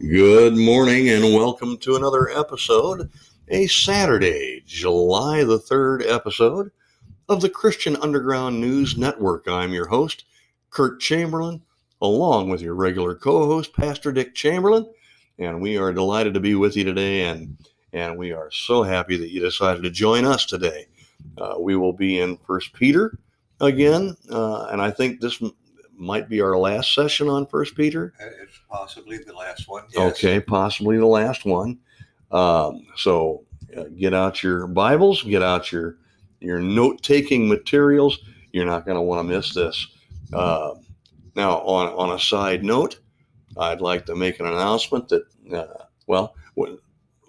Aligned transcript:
Good 0.00 0.56
morning 0.56 1.08
and 1.08 1.22
welcome 1.36 1.78
to 1.78 1.94
another 1.94 2.28
episode, 2.28 3.08
a 3.48 3.68
Saturday, 3.68 4.60
July 4.66 5.44
the 5.44 5.60
3rd 5.60 6.12
episode 6.12 6.72
of 7.28 7.40
the 7.40 7.48
Christian 7.48 7.94
Underground 7.96 8.60
News 8.60 8.98
Network. 8.98 9.46
I'm 9.46 9.72
your 9.72 9.86
host, 9.86 10.24
Kurt 10.68 11.00
Chamberlain, 11.00 11.62
along 12.02 12.48
with 12.48 12.60
your 12.60 12.74
regular 12.74 13.14
co 13.14 13.46
host, 13.46 13.72
Pastor 13.72 14.10
Dick 14.10 14.34
Chamberlain. 14.34 14.84
And 15.38 15.62
we 15.62 15.78
are 15.78 15.92
delighted 15.92 16.34
to 16.34 16.40
be 16.40 16.56
with 16.56 16.76
you 16.76 16.82
today, 16.82 17.26
and, 17.26 17.56
and 17.92 18.18
we 18.18 18.32
are 18.32 18.50
so 18.50 18.82
happy 18.82 19.16
that 19.16 19.30
you 19.30 19.40
decided 19.40 19.84
to 19.84 19.90
join 19.90 20.24
us 20.24 20.44
today. 20.44 20.88
Uh, 21.38 21.54
we 21.60 21.76
will 21.76 21.92
be 21.92 22.18
in 22.18 22.36
First 22.38 22.72
Peter 22.72 23.16
again, 23.60 24.16
uh, 24.28 24.66
and 24.72 24.82
I 24.82 24.90
think 24.90 25.20
this 25.20 25.40
might 25.96 26.28
be 26.28 26.40
our 26.40 26.56
last 26.58 26.94
session 26.94 27.28
on 27.28 27.46
First 27.46 27.76
Peter. 27.76 28.12
It's 28.42 28.58
possibly 28.68 29.18
the 29.18 29.32
last 29.32 29.68
one. 29.68 29.84
Yes. 29.92 30.12
Okay, 30.12 30.40
possibly 30.40 30.96
the 30.98 31.06
last 31.06 31.44
one. 31.44 31.78
Um, 32.30 32.86
so 32.96 33.44
uh, 33.76 33.84
get 33.96 34.14
out 34.14 34.42
your 34.42 34.66
Bibles, 34.66 35.22
get 35.22 35.42
out 35.42 35.72
your 35.72 35.98
your 36.40 36.60
note 36.60 37.02
taking 37.02 37.48
materials. 37.48 38.18
You're 38.52 38.66
not 38.66 38.84
going 38.84 38.96
to 38.96 39.02
want 39.02 39.26
to 39.26 39.34
miss 39.34 39.54
this. 39.54 39.86
Uh, 40.32 40.74
now, 41.34 41.58
on 41.60 41.88
on 41.94 42.14
a 42.14 42.18
side 42.18 42.64
note, 42.64 43.00
I'd 43.56 43.80
like 43.80 44.06
to 44.06 44.14
make 44.14 44.40
an 44.40 44.46
announcement 44.46 45.08
that 45.08 45.24
uh, 45.52 45.84
well, 46.06 46.34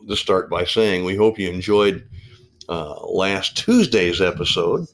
to 0.08 0.16
start 0.16 0.50
by 0.50 0.66
saying 0.66 1.06
we 1.06 1.16
hope 1.16 1.40
you 1.40 1.50
enjoyed 1.50 2.08
uh, 2.70 3.06
last 3.08 3.58
Tuesday's 3.58 4.22
episode 4.22 4.88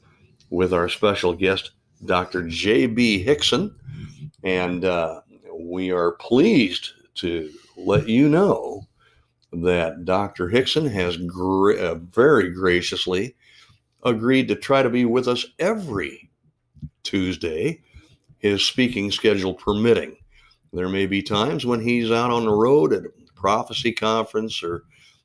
with 0.50 0.72
our 0.72 0.88
special 0.88 1.34
guest, 1.34 1.72
Dr. 2.04 2.48
J.B. 2.48 3.24
Hixson, 3.24 3.74
and 4.42 4.84
uh, 4.84 5.20
we 5.60 5.90
are 5.90 6.12
pleased 6.12 6.90
to 7.16 7.50
let 7.76 8.08
you 8.08 8.28
know 8.28 8.86
that 9.52 10.04
Dr. 10.04 10.48
Hixson 10.48 10.90
has 10.90 11.16
gra- 11.18 11.76
uh, 11.76 11.94
very 11.96 12.50
graciously 12.50 13.36
agreed 14.04 14.48
to 14.48 14.56
try 14.56 14.82
to 14.82 14.90
be 14.90 15.04
with 15.04 15.28
us 15.28 15.46
every 15.58 16.30
Tuesday, 17.02 17.80
his 18.38 18.64
speaking 18.64 19.10
schedule 19.10 19.54
permitting. 19.54 20.16
There 20.72 20.88
may 20.88 21.06
be 21.06 21.22
times 21.22 21.66
when 21.66 21.80
he's 21.80 22.10
out 22.10 22.30
on 22.30 22.44
the 22.44 22.52
road 22.52 22.92
at 22.92 23.04
a 23.04 23.10
prophecy 23.34 23.92
conference 23.92 24.62
or 24.62 24.84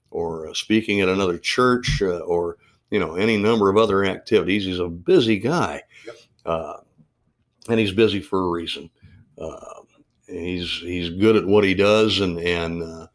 or 0.10 0.50
uh, 0.50 0.54
speaking 0.54 1.02
at 1.02 1.10
another 1.10 1.38
church 1.38 2.02
uh, 2.02 2.20
or 2.20 2.58
you 2.92 3.00
know 3.00 3.16
any 3.16 3.38
number 3.38 3.70
of 3.70 3.78
other 3.78 4.06
activities. 4.06 4.66
He's 4.66 4.80
a 4.80 4.88
busy 4.88 5.40
guy, 5.40 5.84
Yep. 6.06 6.16
Uh, 6.48 6.78
and 7.70 7.80
he's 7.80 7.92
busy 7.92 8.22
for 8.22 8.40
a 8.40 8.50
reason. 8.50 8.90
Uh, 9.38 9.82
he's 10.28 10.80
he's 10.80 11.10
good 11.10 11.36
at 11.36 11.46
what 11.46 11.64
he 11.64 11.74
does, 11.74 12.22
and 12.22 12.40
and 12.40 12.82
uh, 12.82 13.08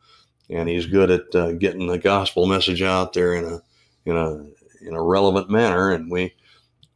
and 0.50 0.68
he's 0.68 0.86
good 0.86 1.10
at 1.10 1.34
uh, 1.34 1.52
getting 1.52 1.86
the 1.86 1.98
gospel 1.98 2.46
message 2.46 2.82
out 2.82 3.12
there 3.12 3.34
in 3.34 3.44
a 3.44 3.60
in 4.04 4.16
a 4.16 4.86
in 4.86 4.94
a 4.94 5.02
relevant 5.02 5.50
manner, 5.50 5.92
and 5.92 6.10
we 6.10 6.34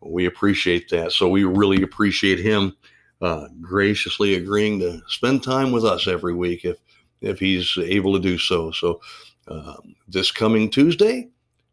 we 0.01 0.27
appreciate 0.27 0.89
that. 0.91 1.13
So 1.13 1.29
we 1.29 1.45
really 1.45 1.83
appreciate 1.83 2.39
him 2.39 2.77
uh, 3.23 3.49
graciously 3.61 4.35
agreeing 4.35 4.79
to 4.81 5.01
spend 5.09 5.43
time 5.43 5.73
with 5.73 5.85
us 5.85 6.07
every 6.07 6.35
week 6.35 6.65
if 6.65 6.79
if 7.21 7.39
he's 7.39 7.77
able 7.79 8.13
to 8.13 8.21
do 8.21 8.39
so. 8.39 8.71
So 8.73 9.01
um, 9.49 9.95
this 10.07 10.31
coming 10.31 10.71
Tuesday, 10.71 11.31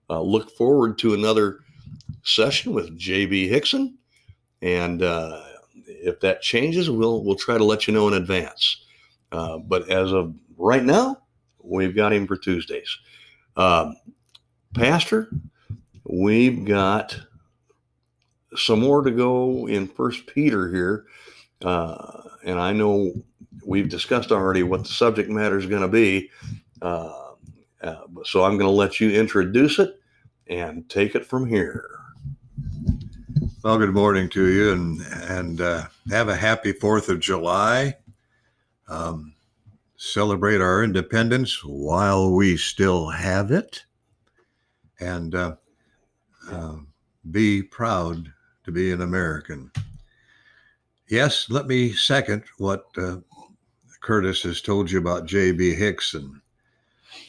uh, 0.09 0.21
look 0.21 0.51
forward 0.51 0.97
to 0.99 1.13
another 1.13 1.59
session 2.23 2.73
with 2.73 2.97
JB 2.97 3.51
Hixson, 3.51 3.95
and 4.63 5.03
uh, 5.03 5.41
if 5.75 6.21
that 6.21 6.41
changes, 6.41 6.89
we'll 6.89 7.23
we'll 7.23 7.35
try 7.35 7.57
to 7.57 7.63
let 7.63 7.85
you 7.85 7.93
know 7.93 8.07
in 8.07 8.13
advance. 8.13 8.85
Uh, 9.31 9.57
but 9.57 9.89
as 9.89 10.11
of 10.13 10.33
right 10.57 10.83
now, 10.83 11.17
we've 11.61 11.95
got 11.95 12.13
him 12.13 12.25
for 12.25 12.37
Tuesdays. 12.37 12.97
Um, 13.57 13.97
Pastor, 14.73 15.29
we've 16.05 16.63
got 16.63 17.19
some 18.55 18.79
more 18.79 19.03
to 19.03 19.11
go 19.11 19.67
in 19.67 19.87
First 19.87 20.27
Peter 20.27 20.71
here, 20.71 21.05
uh, 21.61 22.21
and 22.45 22.57
I 22.57 22.71
know 22.71 23.13
we've 23.65 23.89
discussed 23.89 24.31
already 24.31 24.63
what 24.63 24.83
the 24.83 24.89
subject 24.89 25.29
matter 25.29 25.57
is 25.57 25.65
going 25.65 25.81
to 25.81 25.87
be. 25.89 26.29
Uh, 26.81 27.31
uh, 27.81 28.03
so 28.23 28.45
I'm 28.45 28.57
going 28.57 28.69
to 28.69 28.69
let 28.69 29.01
you 29.01 29.11
introduce 29.11 29.77
it 29.79 29.99
and 30.47 30.87
take 30.89 31.15
it 31.15 31.25
from 31.25 31.45
here. 31.47 32.02
Well, 33.63 33.77
good 33.77 33.93
morning 33.93 34.27
to 34.31 34.45
you, 34.47 34.73
and 34.73 34.99
and 35.29 35.61
uh, 35.61 35.85
have 36.09 36.27
a 36.27 36.35
happy 36.35 36.73
Fourth 36.73 37.07
of 37.07 37.21
July. 37.21 37.95
Um, 38.89 39.35
celebrate 39.95 40.59
our 40.59 40.83
independence 40.83 41.63
while 41.63 42.33
we 42.33 42.57
still 42.57 43.07
have 43.07 43.51
it, 43.51 43.85
and 44.99 45.33
uh, 45.33 45.55
uh, 46.51 46.75
be 47.31 47.63
proud 47.63 48.33
to 48.65 48.71
be 48.73 48.91
an 48.91 48.99
American. 48.99 49.71
Yes, 51.07 51.49
let 51.49 51.65
me 51.65 51.93
second 51.93 52.43
what 52.57 52.83
uh, 52.97 53.19
Curtis 54.01 54.43
has 54.43 54.59
told 54.59 54.91
you 54.91 54.99
about 54.99 55.25
J.B. 55.25 55.77
Hixson. 55.77 56.41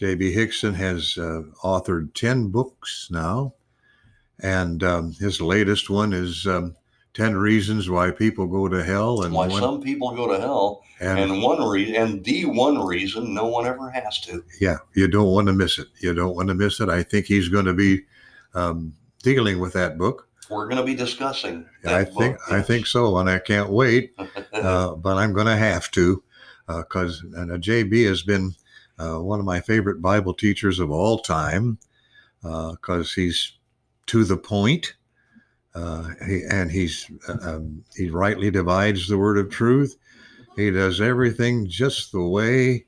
J.B. 0.00 0.34
Hixson 0.34 0.74
has 0.74 1.16
uh, 1.16 1.42
authored 1.62 2.12
10 2.14 2.48
books 2.48 3.06
now, 3.08 3.54
and 4.40 4.82
um, 4.82 5.12
his 5.14 5.40
latest 5.40 5.90
one 5.90 6.12
is 6.12 6.46
um, 6.46 6.74
10 7.14 7.36
Reasons 7.36 7.88
Why 7.88 8.10
People 8.10 8.46
Go 8.46 8.68
to 8.68 8.82
Hell. 8.82 9.22
And, 9.22 9.32
Why 9.32 9.46
one- 9.46 9.60
some 9.60 9.80
people 9.80 10.14
go 10.14 10.26
to 10.28 10.40
hell, 10.40 10.82
and, 11.00 11.18
and 11.18 11.42
one 11.42 11.62
reason, 11.62 11.94
and 11.94 12.24
the 12.24 12.44
one 12.44 12.84
reason, 12.84 13.32
no 13.32 13.46
one 13.46 13.66
ever 13.66 13.90
has 13.90 14.20
to. 14.22 14.44
yeah, 14.60 14.76
you 14.94 15.08
don't 15.08 15.32
want 15.32 15.46
to 15.46 15.52
miss 15.52 15.78
it. 15.78 15.88
You 16.00 16.14
don't 16.14 16.34
want 16.34 16.48
to 16.48 16.54
miss 16.54 16.80
it. 16.80 16.88
I 16.88 17.02
think 17.02 17.26
he's 17.26 17.48
going 17.48 17.66
to 17.66 17.74
be 17.74 18.02
um, 18.54 18.92
dealing 19.22 19.60
with 19.60 19.72
that 19.74 19.96
book. 19.98 20.28
We're 20.50 20.66
going 20.66 20.76
to 20.76 20.84
be 20.84 20.94
discussing. 20.94 21.66
That 21.82 21.94
I 21.94 22.04
think 22.04 22.36
book, 22.36 22.52
I 22.52 22.60
think 22.60 22.86
so, 22.86 23.16
and 23.18 23.30
I 23.30 23.38
can't 23.38 23.70
wait. 23.70 24.14
uh, 24.52 24.94
but 24.94 25.16
I'm 25.16 25.32
going 25.32 25.46
to 25.46 25.56
have 25.56 25.90
to 25.92 26.22
because 26.66 27.22
and 27.34 27.52
uh, 27.52 27.56
JB 27.56 28.06
has 28.06 28.22
been 28.22 28.54
uh, 28.98 29.16
one 29.18 29.38
of 29.38 29.44
my 29.44 29.60
favorite 29.60 30.00
Bible 30.00 30.34
teachers 30.34 30.78
of 30.78 30.90
all 30.90 31.18
time 31.18 31.78
because 32.42 33.12
he's 33.12 33.52
to 34.06 34.24
the 34.24 34.36
point. 34.36 34.94
Uh, 35.74 36.10
he, 36.26 36.42
and 36.48 36.70
he's 36.70 37.10
uh, 37.28 37.36
um, 37.42 37.84
he 37.96 38.08
rightly 38.08 38.50
divides 38.50 39.08
the 39.08 39.18
word 39.18 39.38
of 39.38 39.50
truth. 39.50 39.96
He 40.56 40.70
does 40.70 41.00
everything 41.00 41.66
just 41.68 42.12
the 42.12 42.22
way 42.22 42.86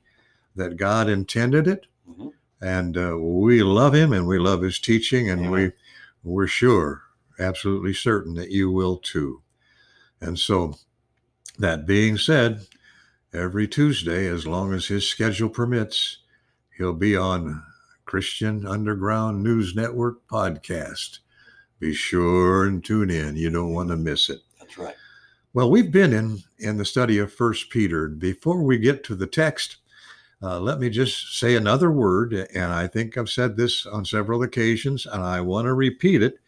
that 0.55 0.77
God 0.77 1.09
intended 1.09 1.67
it, 1.67 1.85
Mhm. 2.09 2.31
and 2.61 2.97
uh, 2.97 3.17
we 3.17 3.61
love 3.61 3.93
him 3.93 4.13
and 4.13 4.25
we 4.25 4.39
love 4.39 4.61
his 4.61 4.79
teaching, 4.79 5.29
and 5.29 5.51
we 5.51 5.71
we're 6.23 6.47
sure, 6.47 7.03
absolutely 7.39 7.93
certain 7.93 8.33
that 8.35 8.51
you 8.51 8.71
will 8.71 8.97
too. 8.97 9.41
And 10.21 10.39
so, 10.39 10.75
that 11.59 11.85
being 11.85 12.17
said, 12.17 12.67
every 13.33 13.67
Tuesday, 13.67 14.27
as 14.27 14.47
long 14.47 14.73
as 14.73 14.87
his 14.87 15.07
schedule 15.07 15.49
permits, 15.49 16.19
he'll 16.77 16.93
be 16.93 17.15
on 17.17 17.63
Christian 18.07 18.65
Underground 18.65 19.43
News 19.43 19.75
Network 19.75 20.25
podcast. 20.27 21.19
Be 21.79 21.93
sure 21.93 22.65
and 22.65 22.83
tune 22.83 23.11
in. 23.11 23.35
You 23.35 23.49
don't 23.49 23.73
want 23.73 23.89
to 23.89 23.97
miss 23.97 24.29
it. 24.29 24.39
That's 24.57 24.77
right. 24.77 24.95
Well, 25.53 25.69
we've 25.69 25.91
been 25.91 26.13
in 26.13 26.41
in 26.59 26.77
the 26.77 26.85
study 26.85 27.19
of 27.19 27.33
First 27.33 27.69
Peter. 27.69 28.07
Before 28.07 28.63
we 28.63 28.77
get 28.77 29.03
to 29.03 29.15
the 29.15 29.27
text, 29.27 29.77
uh, 30.41 30.59
let 30.59 30.79
me 30.79 30.89
just 30.89 31.37
say 31.37 31.55
another 31.55 31.91
word, 31.91 32.33
and 32.33 32.71
I 32.71 32.87
think 32.87 33.17
I've 33.17 33.29
said 33.29 33.57
this 33.57 33.85
on 33.85 34.05
several 34.05 34.43
occasions, 34.43 35.05
and 35.05 35.21
I 35.21 35.41
want 35.41 35.65
to 35.65 35.73
repeat 35.73 36.23
it 36.23 36.39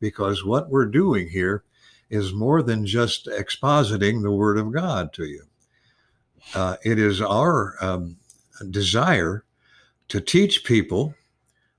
because 0.00 0.44
what 0.44 0.70
we're 0.70 0.86
doing 0.86 1.28
here 1.28 1.64
is 2.08 2.32
more 2.32 2.62
than 2.62 2.86
just 2.86 3.26
expositing 3.26 4.22
the 4.22 4.32
Word 4.32 4.58
of 4.58 4.72
God 4.72 5.12
to 5.14 5.24
you. 5.24 5.42
Uh, 6.54 6.76
it 6.84 6.98
is 6.98 7.20
our 7.20 7.74
um, 7.80 8.16
desire 8.70 9.44
to 10.08 10.20
teach 10.20 10.64
people 10.64 11.14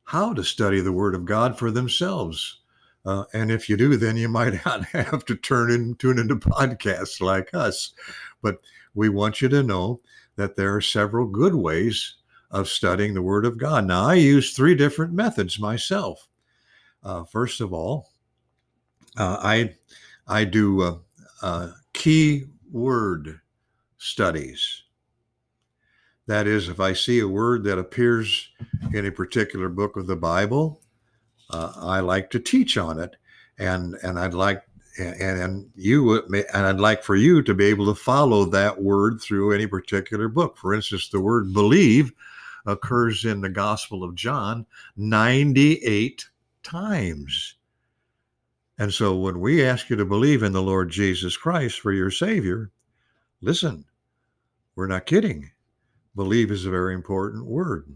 how 0.03 0.33
to 0.33 0.43
study 0.43 0.79
the 0.81 0.91
Word 0.91 1.15
of 1.15 1.25
God 1.25 1.57
for 1.57 1.71
themselves. 1.71 2.59
Uh, 3.05 3.23
and 3.33 3.51
if 3.51 3.69
you 3.69 3.77
do, 3.77 3.97
then 3.97 4.17
you 4.17 4.29
might 4.29 4.53
not 4.65 4.85
have 4.85 5.25
to 5.25 5.35
turn 5.35 5.71
in, 5.71 5.95
tune 5.95 6.19
into 6.19 6.35
podcasts 6.35 7.21
like 7.21 7.53
us. 7.53 7.93
But 8.41 8.57
we 8.93 9.09
want 9.09 9.41
you 9.41 9.49
to 9.49 9.63
know 9.63 10.01
that 10.35 10.55
there 10.55 10.75
are 10.75 10.81
several 10.81 11.25
good 11.25 11.55
ways 11.55 12.15
of 12.51 12.69
studying 12.69 13.13
the 13.13 13.21
Word 13.21 13.45
of 13.45 13.57
God. 13.57 13.85
Now, 13.85 14.05
I 14.05 14.15
use 14.15 14.53
three 14.53 14.75
different 14.75 15.13
methods 15.13 15.59
myself. 15.59 16.27
Uh, 17.03 17.23
first 17.25 17.61
of 17.61 17.73
all, 17.73 18.09
uh, 19.17 19.37
I 19.41 19.75
I 20.27 20.43
do 20.43 20.81
uh, 20.81 20.97
uh, 21.41 21.71
key 21.93 22.45
word 22.71 23.39
studies. 23.97 24.83
That 26.27 26.45
is, 26.45 26.67
if 26.67 26.79
I 26.79 26.93
see 26.93 27.19
a 27.19 27.27
word 27.27 27.63
that 27.63 27.79
appears 27.79 28.49
in 28.93 29.05
a 29.05 29.11
particular 29.11 29.69
book 29.69 29.95
of 29.95 30.07
the 30.07 30.15
Bible, 30.15 30.81
uh, 31.49 31.71
I 31.77 32.01
like 32.01 32.29
to 32.31 32.39
teach 32.39 32.77
on 32.77 32.99
it, 32.99 33.15
and 33.57 33.95
and 34.03 34.19
I'd 34.19 34.33
like 34.33 34.63
and, 34.99 35.41
and 35.41 35.69
you 35.75 36.21
and 36.27 36.45
I'd 36.53 36.79
like 36.79 37.03
for 37.03 37.15
you 37.15 37.41
to 37.43 37.53
be 37.53 37.65
able 37.65 37.85
to 37.85 37.95
follow 37.95 38.45
that 38.45 38.81
word 38.81 39.21
through 39.21 39.53
any 39.53 39.67
particular 39.67 40.27
book. 40.27 40.57
For 40.57 40.73
instance, 40.73 41.09
the 41.09 41.21
word 41.21 41.53
believe 41.53 42.11
occurs 42.65 43.23
in 43.23 43.41
the 43.41 43.49
Gospel 43.49 44.03
of 44.03 44.15
John 44.15 44.65
98 44.97 46.25
times. 46.63 47.55
And 48.77 48.93
so 48.93 49.15
when 49.15 49.39
we 49.39 49.63
ask 49.65 49.89
you 49.89 49.95
to 49.95 50.05
believe 50.05 50.43
in 50.43 50.51
the 50.51 50.61
Lord 50.61 50.89
Jesus 50.89 51.37
Christ 51.37 51.79
for 51.79 51.91
your 51.91 52.11
Savior, 52.11 52.71
listen, 53.41 53.85
we're 54.75 54.87
not 54.87 55.05
kidding. 55.05 55.51
Believe 56.17 56.51
is 56.51 56.65
a 56.65 56.71
very 56.71 56.93
important 56.95 57.45
word. 57.45 57.87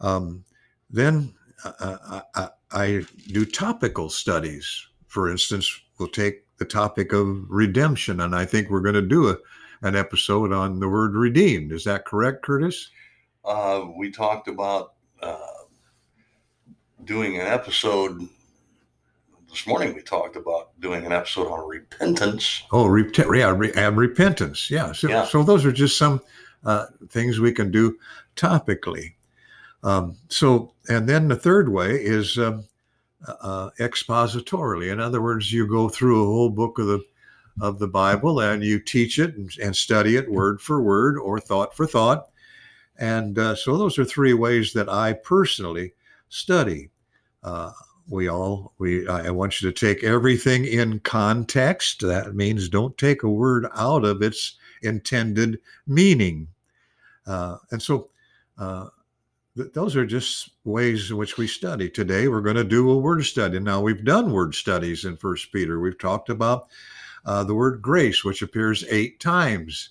Um, 0.00 0.42
then 0.90 1.34
uh, 1.64 1.98
I, 2.10 2.22
I, 2.34 2.48
I 2.72 3.02
do 3.28 3.44
topical 3.44 4.08
studies. 4.10 4.88
For 5.06 5.30
instance, 5.30 5.80
we'll 5.98 6.08
take 6.08 6.44
the 6.56 6.64
topic 6.64 7.12
of 7.12 7.44
redemption, 7.48 8.20
and 8.20 8.34
I 8.34 8.46
think 8.46 8.70
we're 8.70 8.80
going 8.80 8.94
to 8.94 9.02
do 9.02 9.28
a, 9.28 9.36
an 9.82 9.94
episode 9.94 10.52
on 10.52 10.80
the 10.80 10.88
word 10.88 11.14
redeemed. 11.14 11.72
Is 11.72 11.84
that 11.84 12.06
correct, 12.06 12.42
Curtis? 12.42 12.90
Uh, 13.44 13.84
we 13.96 14.10
talked 14.10 14.48
about 14.48 14.94
uh, 15.22 15.36
doing 17.04 17.38
an 17.38 17.46
episode 17.46 18.26
this 19.50 19.66
morning. 19.66 19.94
We 19.94 20.00
talked 20.02 20.36
about 20.36 20.78
doing 20.80 21.04
an 21.04 21.12
episode 21.12 21.48
on 21.48 21.68
repentance. 21.68 22.62
Oh, 22.72 22.86
rep- 22.86 23.16
yeah, 23.16 23.50
re- 23.54 23.72
and 23.76 23.96
repentance. 23.96 24.70
Yeah. 24.70 24.92
So, 24.92 25.08
Yeah. 25.08 25.24
so 25.26 25.42
those 25.42 25.64
are 25.66 25.72
just 25.72 25.98
some 25.98 26.20
uh, 26.66 26.86
things 27.08 27.38
we 27.38 27.52
can 27.52 27.70
do 27.70 27.96
topically. 28.34 29.14
Um, 29.82 30.16
so, 30.28 30.74
and 30.88 31.08
then 31.08 31.28
the 31.28 31.36
third 31.36 31.68
way 31.68 31.92
is 31.92 32.38
um, 32.38 32.64
uh, 33.26 33.70
expositorily. 33.78 34.92
In 34.92 35.00
other 35.00 35.22
words, 35.22 35.52
you 35.52 35.66
go 35.66 35.88
through 35.88 36.22
a 36.22 36.26
whole 36.26 36.50
book 36.50 36.78
of 36.78 36.86
the 36.86 37.02
of 37.58 37.78
the 37.78 37.88
Bible 37.88 38.40
and 38.40 38.62
you 38.62 38.78
teach 38.78 39.18
it 39.18 39.34
and, 39.34 39.50
and 39.62 39.74
study 39.74 40.16
it 40.16 40.30
word 40.30 40.60
for 40.60 40.82
word 40.82 41.16
or 41.16 41.40
thought 41.40 41.74
for 41.74 41.86
thought. 41.86 42.28
And 42.98 43.38
uh, 43.38 43.54
so, 43.54 43.78
those 43.78 43.98
are 43.98 44.04
three 44.04 44.34
ways 44.34 44.72
that 44.72 44.88
I 44.88 45.14
personally 45.14 45.94
study. 46.28 46.90
Uh, 47.42 47.70
we 48.08 48.28
all 48.28 48.72
we 48.78 49.06
I 49.06 49.30
want 49.30 49.60
you 49.60 49.70
to 49.70 49.86
take 49.86 50.02
everything 50.02 50.64
in 50.64 51.00
context. 51.00 52.00
That 52.00 52.34
means 52.34 52.68
don't 52.68 52.96
take 52.98 53.22
a 53.22 53.30
word 53.30 53.66
out 53.74 54.04
of 54.04 54.22
its 54.22 54.56
intended 54.82 55.58
meaning. 55.86 56.48
Uh, 57.26 57.56
and 57.70 57.82
so. 57.82 58.10
Uh, 58.58 58.88
th- 59.56 59.72
those 59.72 59.96
are 59.96 60.06
just 60.06 60.50
ways 60.64 61.10
in 61.10 61.16
which 61.16 61.36
we 61.36 61.46
study. 61.46 61.90
Today, 61.90 62.28
we're 62.28 62.40
going 62.40 62.56
to 62.56 62.64
do 62.64 62.90
a 62.90 62.96
word 62.96 63.24
study. 63.24 63.58
Now, 63.58 63.80
we've 63.80 64.04
done 64.04 64.32
word 64.32 64.54
studies 64.54 65.04
in 65.04 65.16
First 65.16 65.52
Peter. 65.52 65.80
We've 65.80 65.98
talked 65.98 66.30
about 66.30 66.68
uh, 67.26 67.44
the 67.44 67.54
word 67.54 67.82
grace, 67.82 68.24
which 68.24 68.42
appears 68.42 68.84
eight 68.88 69.20
times 69.20 69.90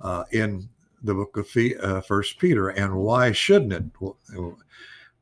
uh, 0.00 0.24
in 0.32 0.68
the 1.02 1.14
book 1.14 1.36
of 1.36 1.48
uh, 1.82 2.00
First 2.00 2.38
Peter. 2.38 2.70
And 2.70 2.94
why 2.96 3.32
shouldn't 3.32 3.72
it? 3.72 3.84
Well, 4.00 4.58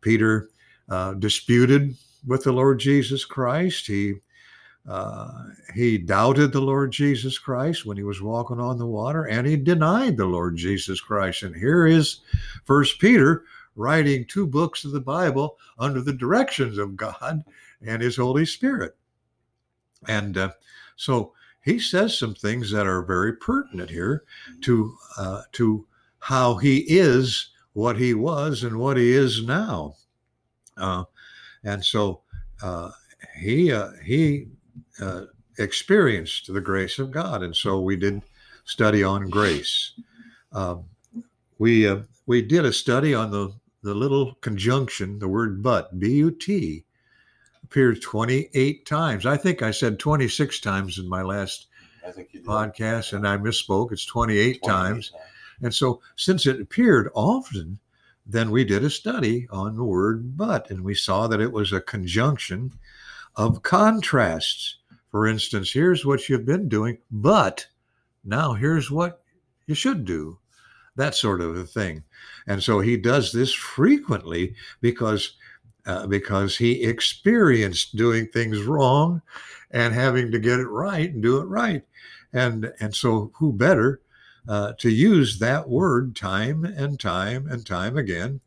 Peter 0.00 0.49
uh, 0.88 1.14
disputed 1.14 1.94
with 2.26 2.44
the 2.44 2.52
Lord 2.52 2.78
Jesus 2.81 3.25
Christ. 3.25 3.87
He 3.87 4.14
uh, 4.88 5.44
he 5.75 5.96
doubted 5.96 6.52
the 6.52 6.61
Lord 6.61 6.90
Jesus 6.90 7.38
Christ 7.38 7.87
when 7.87 7.96
he 7.96 8.02
was 8.02 8.20
walking 8.20 8.58
on 8.58 8.79
the 8.79 8.87
water, 8.87 9.25
and 9.25 9.46
he 9.46 9.56
denied 9.56 10.17
the 10.17 10.26
Lord 10.26 10.56
Jesus 10.56 11.00
Christ. 11.00 11.43
And 11.44 11.55
here 11.55 11.87
is 11.87 12.20
First 12.64 12.99
Peter 12.99 13.44
writing 13.76 14.25
two 14.25 14.46
books 14.46 14.84
of 14.84 14.93
the 14.93 15.00
Bible 15.00 15.56
under 15.79 16.00
the 16.00 16.12
directions 16.12 16.79
of 16.79 16.96
God 16.96 17.44
and 17.81 18.02
His 18.02 18.17
Holy 18.17 18.44
Spirit. 18.44 18.96
And 20.08 20.37
uh, 20.37 20.50
so 20.96 21.32
he 21.64 21.78
says 21.78 22.19
some 22.19 22.35
things 22.35 22.70
that 22.73 22.87
are 22.87 23.02
very 23.02 23.35
pertinent 23.35 23.90
here 23.90 24.25
to 24.62 24.96
uh, 25.17 25.43
to 25.52 25.87
how 26.19 26.56
he 26.56 26.78
is 26.88 27.50
what 27.73 27.96
he 27.96 28.14
was 28.14 28.64
and 28.64 28.78
what 28.78 28.96
he 28.96 29.12
is 29.12 29.44
now. 29.44 29.94
Uh, 30.76 31.05
and 31.64 31.85
so 31.85 32.23
uh, 32.62 32.90
he 33.38 33.73
uh, 33.73 33.90
he 34.05 34.49
uh, 35.00 35.22
experienced 35.58 36.52
the 36.52 36.60
grace 36.60 36.98
of 36.98 37.10
God, 37.10 37.42
and 37.42 37.54
so 37.54 37.80
we 37.80 37.96
did 37.96 38.22
study 38.64 39.02
on 39.02 39.28
grace. 39.28 39.92
Um, 40.52 40.84
we 41.58 41.86
uh, 41.86 42.00
we 42.26 42.42
did 42.42 42.64
a 42.64 42.72
study 42.72 43.14
on 43.14 43.30
the 43.30 43.52
the 43.82 43.94
little 43.94 44.34
conjunction, 44.36 45.19
the 45.19 45.28
word 45.28 45.62
but, 45.62 45.98
B 45.98 46.12
U 46.14 46.30
T, 46.30 46.84
appears 47.64 47.98
28 48.00 48.86
times. 48.86 49.26
I 49.26 49.36
think 49.36 49.62
I 49.62 49.72
said 49.72 49.98
26 49.98 50.60
times 50.60 50.98
in 50.98 51.08
my 51.08 51.22
last 51.22 51.66
I 52.06 52.12
think 52.12 52.28
you 52.32 52.40
did. 52.40 52.48
podcast, 52.48 53.12
and 53.12 53.26
I 53.26 53.36
misspoke. 53.36 53.92
It's 53.92 54.06
28 54.06 54.62
28 54.62 54.62
times. 54.62 55.12
And 55.62 55.75
so, 55.75 56.00
since 56.16 56.46
it 56.46 56.60
appeared 56.60 57.10
often, 57.14 57.78
then 58.26 58.50
we 58.50 58.64
did 58.64 58.84
a 58.84 58.90
study 58.90 59.48
on 59.50 59.76
the 59.76 59.84
word 59.84 60.36
but, 60.36 60.70
and 60.70 60.82
we 60.84 60.94
saw 60.94 61.26
that 61.26 61.40
it 61.40 61.52
was 61.52 61.72
a 61.72 61.80
conjunction 61.80 62.72
of 63.37 63.62
contrasts. 63.62 64.76
For 65.11 65.26
instance, 65.26 65.73
here's 65.73 66.06
what 66.06 66.29
you've 66.29 66.46
been 66.46 66.69
doing, 66.69 66.99
but 67.11 67.67
now 68.25 68.55
here's 68.55 68.90
what 68.90 69.23
you 69.67 69.75
should 69.75 70.05
do. 70.05 70.38
That 70.96 71.14
sort 71.14 71.40
of 71.40 71.56
a 71.56 71.64
thing. 71.64 72.05
And 72.46 72.62
so 72.62 72.81
he 72.81 72.96
does 72.96 73.32
this 73.32 73.52
frequently 73.52 74.55
because 74.81 75.34
uh, 75.84 76.06
because 76.06 76.56
he 76.56 76.84
experienced 76.84 77.96
doing 77.96 78.29
things 78.29 78.62
wrong 78.62 79.20
and 79.73 79.93
having 79.93 80.31
to 80.31 80.38
get 80.38 80.61
it 80.61 80.69
right 80.69 81.12
and 81.12 81.23
do 81.23 81.38
it 81.38 81.46
right. 81.46 81.85
And 82.32 82.73
and 82.81 82.94
so 82.94 83.32
who 83.37 83.52
better 83.52 84.00
uh, 84.49 84.73
to 84.78 84.90
use 84.90 85.38
that 85.38 85.69
word 85.69 86.14
time 86.14 86.64
and 86.64 86.99
time 86.99 87.46
and 87.49 87.67
time 87.67 87.96
again 87.96 88.40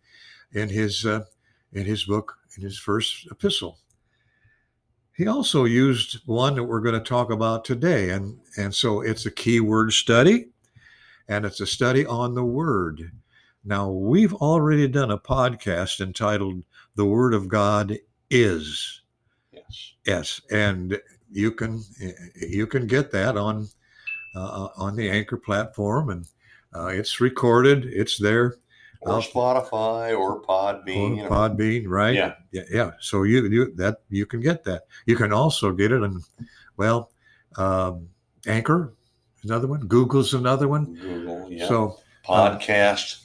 in 0.52 0.70
his 0.70 1.06
uh, 1.06 1.26
in 1.74 1.86
his 1.86 2.06
book 2.06 2.38
in 2.56 2.64
his 2.64 2.78
first 2.78 3.28
epistle. 3.31 3.80
He 5.16 5.28
also 5.28 5.64
used 5.64 6.20
one 6.26 6.56
that 6.56 6.64
we're 6.64 6.82
going 6.82 7.02
to 7.02 7.10
talk 7.10 7.32
about 7.32 7.64
today, 7.64 8.10
and 8.10 8.38
and 8.58 8.76
so 8.76 9.00
it's 9.02 9.26
a 9.26 9.32
keyword 9.32 9.94
study, 9.94 10.50
and 11.30 11.46
it's 11.46 11.62
a 11.62 11.68
study 11.68 12.06
on 12.06 12.36
the 12.36 12.44
word. 12.44 13.12
Now 13.64 13.90
we've 13.90 14.34
already 14.34 14.88
done 14.90 15.12
a 15.12 15.18
podcast 15.18 16.02
entitled 16.02 16.64
"The 16.96 17.06
Word 17.06 17.34
of 17.34 17.48
God 17.48 17.98
Is." 18.30 19.02
Yes. 19.54 19.94
Yes, 20.06 20.42
and 20.52 21.00
you 21.32 21.52
can 21.52 21.82
you 22.36 22.68
can 22.68 22.86
get 22.86 23.10
that 23.12 23.38
on 23.38 23.70
uh, 24.36 24.68
on 24.76 24.98
the 24.98 25.10
Anchor 25.10 25.38
platform, 25.38 26.10
and 26.10 26.28
uh, 26.76 26.88
it's 26.88 27.22
recorded. 27.22 27.86
It's 27.86 28.20
there. 28.20 28.57
Or 29.06 29.14
I'll- 29.14 29.21
Spotify 29.21 30.18
or 30.18 30.42
Podbean. 30.42 31.18
you 31.18 31.24
know. 31.24 31.30
Podbean, 31.30 31.85
right? 31.88 32.16
Yeah. 32.16 32.33
yeah, 32.52 32.64
yeah. 32.71 32.92
So 33.00 33.24
you 33.24 33.45
you 33.47 33.74
that 33.76 34.02
you 34.09 34.26
can 34.26 34.42
get 34.42 34.64
that. 34.66 34.83
You 35.06 35.16
can 35.16 35.31
also 35.31 35.71
get 35.71 35.92
it 35.92 36.04
on, 36.04 36.21
well, 36.78 37.12
um, 37.57 38.09
Anchor, 38.47 38.94
another 39.44 39.68
one. 39.68 39.81
Google's 39.88 40.33
another 40.33 40.68
one. 40.68 40.95
Google. 40.95 41.47
Yeah. 41.52 41.68
So 41.68 42.00
Podcast 42.26 43.21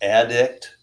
Addict. 0.00 0.76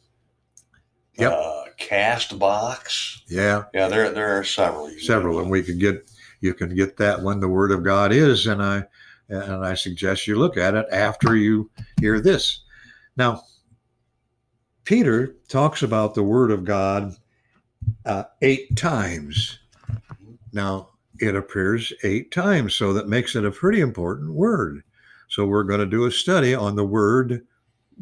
Yep. 1.16 1.32
Uh, 1.34 1.64
Castbox. 1.80 3.22
yeah, 3.28 3.64
Yeah, 3.74 3.88
there 3.88 4.12
there 4.12 4.38
are 4.38 4.44
several. 4.44 4.90
Several, 5.00 5.40
and 5.40 5.50
we 5.50 5.64
could 5.64 5.80
get 5.80 6.10
you 6.42 6.54
can 6.54 6.76
get 6.76 6.98
that 6.98 7.22
one. 7.22 7.40
The 7.40 7.48
Word 7.48 7.72
of 7.72 7.84
God 7.84 8.12
is, 8.12 8.48
and 8.48 8.62
I 8.62 8.84
and 9.30 9.66
I 9.66 9.74
suggest 9.76 10.28
you 10.28 10.36
look 10.38 10.58
at 10.58 10.74
it 10.76 10.86
after 10.92 11.36
you 11.36 11.70
hear 12.00 12.20
this. 12.20 12.62
Now, 13.18 13.44
Peter 14.92 15.38
talks 15.48 15.84
about 15.84 16.14
the 16.14 16.24
Word 16.24 16.52
of 16.52 16.66
God 16.66 17.16
uh, 18.06 18.26
eight 18.42 18.76
times. 18.76 19.60
Now, 20.52 20.90
it 21.18 21.34
appears 21.34 21.94
eight 22.04 22.30
times, 22.30 22.76
so 22.76 22.92
that 22.92 23.08
makes 23.08 23.38
it 23.38 23.46
a 23.46 23.52
pretty 23.52 23.80
important 23.80 24.34
word. 24.34 24.84
So, 25.30 25.46
we're 25.46 25.64
going 25.64 25.80
to 25.80 25.86
do 25.86 26.08
a 26.08 26.12
study 26.12 26.54
on 26.54 26.76
the 26.76 26.84
word 26.84 27.48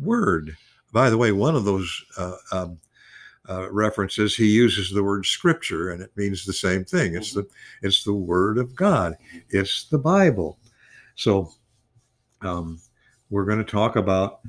word. 0.01 0.57
By 0.91 1.11
the 1.11 1.17
way, 1.19 1.31
one 1.31 1.55
of 1.55 1.63
those 1.63 2.05
uh, 2.17 2.37
um, 2.51 2.79
uh, 3.47 3.71
references, 3.71 4.35
he 4.35 4.47
uses 4.47 4.89
the 4.89 5.03
word 5.03 5.27
scripture, 5.27 5.91
and 5.91 6.01
it 6.01 6.09
means 6.15 6.43
the 6.43 6.53
same 6.53 6.83
thing. 6.83 7.13
It's 7.13 7.33
the 7.33 7.47
it's 7.83 8.03
the 8.03 8.15
word 8.15 8.57
of 8.57 8.75
God. 8.75 9.13
It's 9.49 9.83
the 9.83 9.99
Bible. 9.99 10.57
So, 11.13 11.51
um, 12.41 12.81
we're 13.29 13.45
going 13.45 13.63
to 13.63 13.71
talk 13.71 13.95
about 13.95 14.39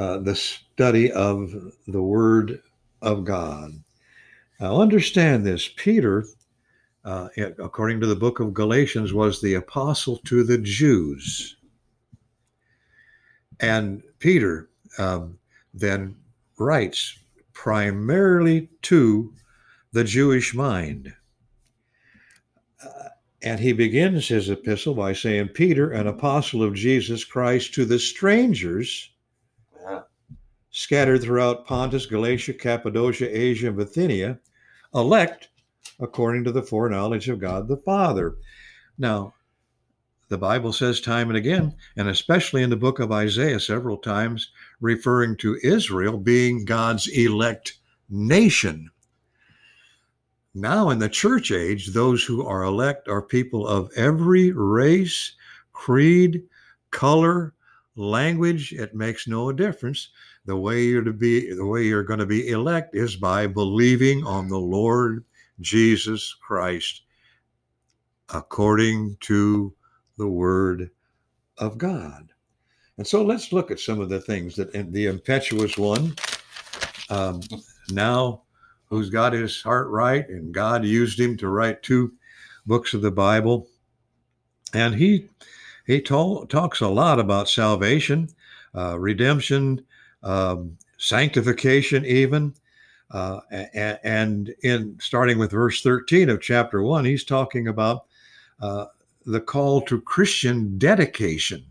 uh, 0.00 0.18
the 0.18 0.34
study 0.34 1.12
of 1.12 1.52
the 1.86 2.02
Word 2.02 2.62
of 3.02 3.24
God. 3.24 3.72
Now, 4.58 4.80
understand 4.80 5.44
this 5.44 5.68
Peter, 5.76 6.24
uh, 7.04 7.28
according 7.58 8.00
to 8.00 8.06
the 8.06 8.16
book 8.16 8.40
of 8.40 8.54
Galatians, 8.54 9.12
was 9.12 9.40
the 9.40 9.54
apostle 9.54 10.16
to 10.24 10.42
the 10.42 10.58
Jews. 10.58 11.56
And 13.60 14.02
Peter 14.18 14.70
um, 14.98 15.38
then 15.74 16.16
writes 16.58 17.18
primarily 17.52 18.70
to 18.82 19.32
the 19.92 20.04
Jewish 20.04 20.54
mind. 20.54 21.12
Uh, 22.82 23.08
And 23.42 23.60
he 23.60 23.72
begins 23.72 24.28
his 24.28 24.48
epistle 24.48 24.94
by 24.94 25.14
saying, 25.14 25.48
Peter, 25.48 25.90
an 25.90 26.06
apostle 26.06 26.62
of 26.62 26.74
Jesus 26.74 27.24
Christ, 27.24 27.74
to 27.74 27.84
the 27.84 27.98
strangers. 27.98 29.10
Scattered 30.70 31.22
throughout 31.22 31.66
Pontus, 31.66 32.06
Galatia, 32.06 32.54
Cappadocia, 32.54 33.28
Asia, 33.36 33.68
and 33.68 33.76
Bithynia, 33.76 34.38
elect 34.94 35.48
according 36.00 36.44
to 36.44 36.52
the 36.52 36.62
foreknowledge 36.62 37.28
of 37.28 37.38
God 37.38 37.68
the 37.68 37.76
Father. 37.76 38.36
Now, 38.98 39.34
the 40.28 40.38
Bible 40.38 40.72
says 40.72 41.00
time 41.00 41.28
and 41.28 41.36
again, 41.36 41.74
and 41.96 42.08
especially 42.08 42.62
in 42.62 42.70
the 42.70 42.76
book 42.76 43.00
of 43.00 43.10
Isaiah, 43.10 43.58
several 43.58 43.96
times, 43.96 44.52
referring 44.80 45.36
to 45.38 45.58
Israel 45.62 46.16
being 46.16 46.64
God's 46.64 47.08
elect 47.08 47.78
nation. 48.08 48.90
Now, 50.54 50.90
in 50.90 50.98
the 50.98 51.08
church 51.08 51.52
age, 51.52 51.88
those 51.88 52.24
who 52.24 52.46
are 52.46 52.62
elect 52.62 53.08
are 53.08 53.22
people 53.22 53.66
of 53.66 53.90
every 53.96 54.52
race, 54.52 55.32
creed, 55.72 56.44
color, 56.90 57.54
language. 57.96 58.72
It 58.72 58.94
makes 58.94 59.28
no 59.28 59.52
difference. 59.52 60.10
The 60.46 60.56
way 60.56 60.84
you're 60.84 61.04
to 61.04 61.12
be, 61.12 61.52
the 61.52 61.66
way 61.66 61.84
you're 61.84 62.02
going 62.02 62.18
to 62.18 62.26
be 62.26 62.48
elect 62.48 62.94
is 62.94 63.16
by 63.16 63.46
believing 63.46 64.24
on 64.24 64.48
the 64.48 64.58
Lord 64.58 65.24
Jesus 65.60 66.34
Christ 66.40 67.02
according 68.32 69.16
to 69.20 69.74
the 70.16 70.28
Word 70.28 70.90
of 71.58 71.78
God. 71.78 72.32
And 72.96 73.06
so 73.06 73.24
let's 73.24 73.52
look 73.52 73.70
at 73.70 73.80
some 73.80 74.00
of 74.00 74.08
the 74.08 74.20
things 74.20 74.56
that 74.56 74.74
and 74.74 74.92
the 74.92 75.06
impetuous 75.06 75.78
one, 75.78 76.14
um, 77.08 77.40
now 77.90 78.42
who's 78.86 79.08
got 79.08 79.32
his 79.32 79.62
heart 79.62 79.88
right, 79.88 80.28
and 80.28 80.52
God 80.52 80.84
used 80.84 81.18
him 81.18 81.36
to 81.38 81.48
write 81.48 81.82
two 81.82 82.12
books 82.66 82.92
of 82.92 83.02
the 83.02 83.10
Bible. 83.10 83.68
And 84.74 84.94
he 84.94 85.28
he 85.86 86.00
talks 86.00 86.80
a 86.80 86.88
lot 86.88 87.18
about 87.18 87.48
salvation, 87.48 88.28
uh, 88.74 88.98
redemption, 88.98 89.84
um, 90.22 90.76
sanctification, 90.98 92.04
even. 92.04 92.54
Uh, 93.10 93.40
and 94.04 94.54
in 94.62 94.96
starting 95.00 95.38
with 95.38 95.50
verse 95.50 95.82
13 95.82 96.30
of 96.30 96.40
chapter 96.40 96.82
1, 96.82 97.04
he's 97.04 97.24
talking 97.24 97.66
about 97.66 98.06
uh, 98.60 98.86
the 99.26 99.40
call 99.40 99.80
to 99.82 100.00
Christian 100.00 100.78
dedication. 100.78 101.64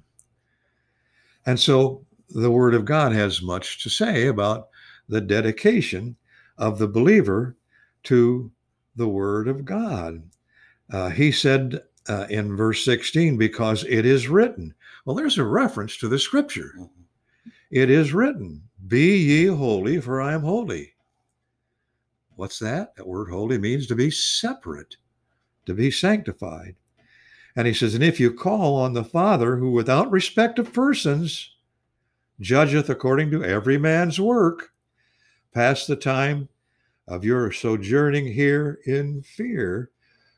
And 1.46 1.60
so 1.60 2.06
the 2.29 2.51
Word 2.51 2.75
of 2.75 2.86
God 2.86 3.13
has 3.13 3.41
much 3.41 3.82
to 3.84 3.89
say 3.89 4.27
about 4.27 4.68
the 5.08 5.22
dedication 5.22 6.15
of 6.58 6.77
the 6.77 6.88
believer 6.88 7.56
to 8.03 8.51
the 8.96 9.08
Word 9.08 9.48
of 9.48 9.65
God. 9.65 10.22
Uh, 10.91 11.10
he 11.10 11.32
said 11.32 11.82
uh, 12.08 12.25
in 12.29 12.56
verse 12.56 12.84
16, 12.84 13.38
because 13.38 13.84
it 13.86 14.06
is 14.06 14.27
written. 14.27 14.74
Well, 15.06 15.15
there's 15.15 15.38
a 15.38 15.44
reference 15.44 15.96
to 15.98 16.08
the 16.08 16.20
scripture. 16.20 16.74
It 17.71 17.91
is 17.91 18.13
written, 18.13 18.63
Be 18.88 19.17
ye 19.17 19.45
holy, 19.45 20.01
for 20.01 20.19
I 20.19 20.33
am 20.33 20.41
holy. 20.41 20.93
What's 22.35 22.57
that? 22.59 22.95
That 22.95 23.07
word 23.07 23.29
holy 23.29 23.59
means 23.59 23.85
to 23.88 23.95
be 23.95 24.09
separate, 24.09 24.97
to 25.67 25.75
be 25.75 25.91
sanctified. 25.91 26.75
And 27.55 27.67
he 27.67 27.73
says, 27.73 27.93
And 27.93 28.03
if 28.03 28.19
you 28.19 28.33
call 28.33 28.75
on 28.75 28.93
the 28.93 29.03
Father, 29.03 29.57
who 29.57 29.71
without 29.71 30.09
respect 30.09 30.57
of 30.57 30.73
persons 30.73 31.51
judgeth 32.39 32.89
according 32.89 33.29
to 33.31 33.43
every 33.43 33.77
man's 33.77 34.19
work, 34.19 34.71
pass 35.53 35.85
the 35.85 35.95
time 35.95 36.49
of 37.07 37.23
your 37.23 37.51
sojourning 37.51 38.33
here 38.33 38.79
in 38.85 39.21
fear, 39.21 39.91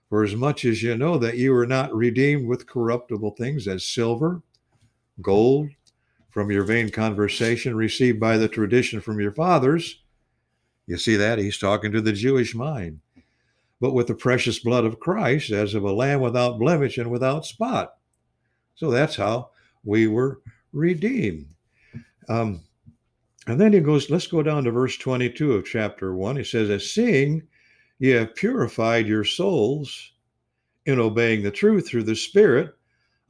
for 0.09 0.23
as 0.23 0.35
much 0.35 0.65
as 0.65 0.83
you 0.83 0.97
know 0.97 1.17
that 1.17 1.37
you 1.37 1.55
are 1.55 1.67
not 1.67 1.95
redeemed 1.95 2.47
with 2.47 2.67
corruptible 2.67 3.31
things 3.31 3.67
as 3.67 3.85
silver, 3.85 4.41
gold, 5.21 5.69
from 6.31 6.49
your 6.49 6.63
vain 6.63 6.89
conversation 6.89 7.75
received 7.75 8.19
by 8.19 8.37
the 8.37 8.47
tradition 8.47 9.01
from 9.01 9.19
your 9.19 9.33
fathers. 9.33 10.01
You 10.87 10.97
see 10.97 11.17
that? 11.17 11.37
He's 11.37 11.57
talking 11.57 11.91
to 11.91 12.01
the 12.01 12.13
Jewish 12.13 12.55
mind. 12.55 13.01
But 13.79 13.93
with 13.93 14.07
the 14.07 14.15
precious 14.15 14.59
blood 14.59 14.85
of 14.85 14.99
Christ, 14.99 15.51
as 15.51 15.73
of 15.73 15.83
a 15.83 15.91
lamb 15.91 16.21
without 16.21 16.59
blemish 16.59 16.97
and 16.97 17.11
without 17.11 17.45
spot. 17.45 17.95
So 18.75 18.89
that's 18.89 19.15
how 19.15 19.49
we 19.83 20.07
were 20.07 20.41
redeemed. 20.71 21.47
Um, 22.29 22.61
and 23.47 23.59
then 23.59 23.73
he 23.73 23.79
goes, 23.79 24.09
let's 24.09 24.27
go 24.27 24.43
down 24.43 24.63
to 24.63 24.71
verse 24.71 24.97
22 24.97 25.53
of 25.53 25.65
chapter 25.65 26.15
1. 26.15 26.37
He 26.37 26.43
says, 26.43 26.69
As 26.69 26.91
seeing 26.91 27.41
ye 27.99 28.09
have 28.11 28.35
purified 28.35 29.07
your 29.07 29.23
souls 29.23 30.11
in 30.85 30.99
obeying 30.99 31.43
the 31.43 31.51
truth 31.51 31.87
through 31.87 32.03
the 32.03 32.15
Spirit 32.15 32.75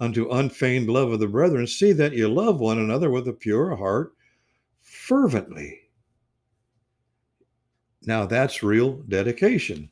unto 0.02 0.30
unfeigned 0.32 0.90
love 0.90 1.12
of 1.12 1.20
the 1.20 1.28
brethren, 1.28 1.68
see 1.68 1.94
that 1.94 2.14
ye 2.14 2.26
love 2.26 2.60
one 2.60 2.80
another 2.80 3.12
with 3.12 3.28
a 3.28 3.34
pure 3.34 3.76
heart 3.76 4.14
fervently. 4.82 5.80
Now 8.06 8.26
that's 8.26 8.64
real 8.64 8.94
dedication. 9.08 9.90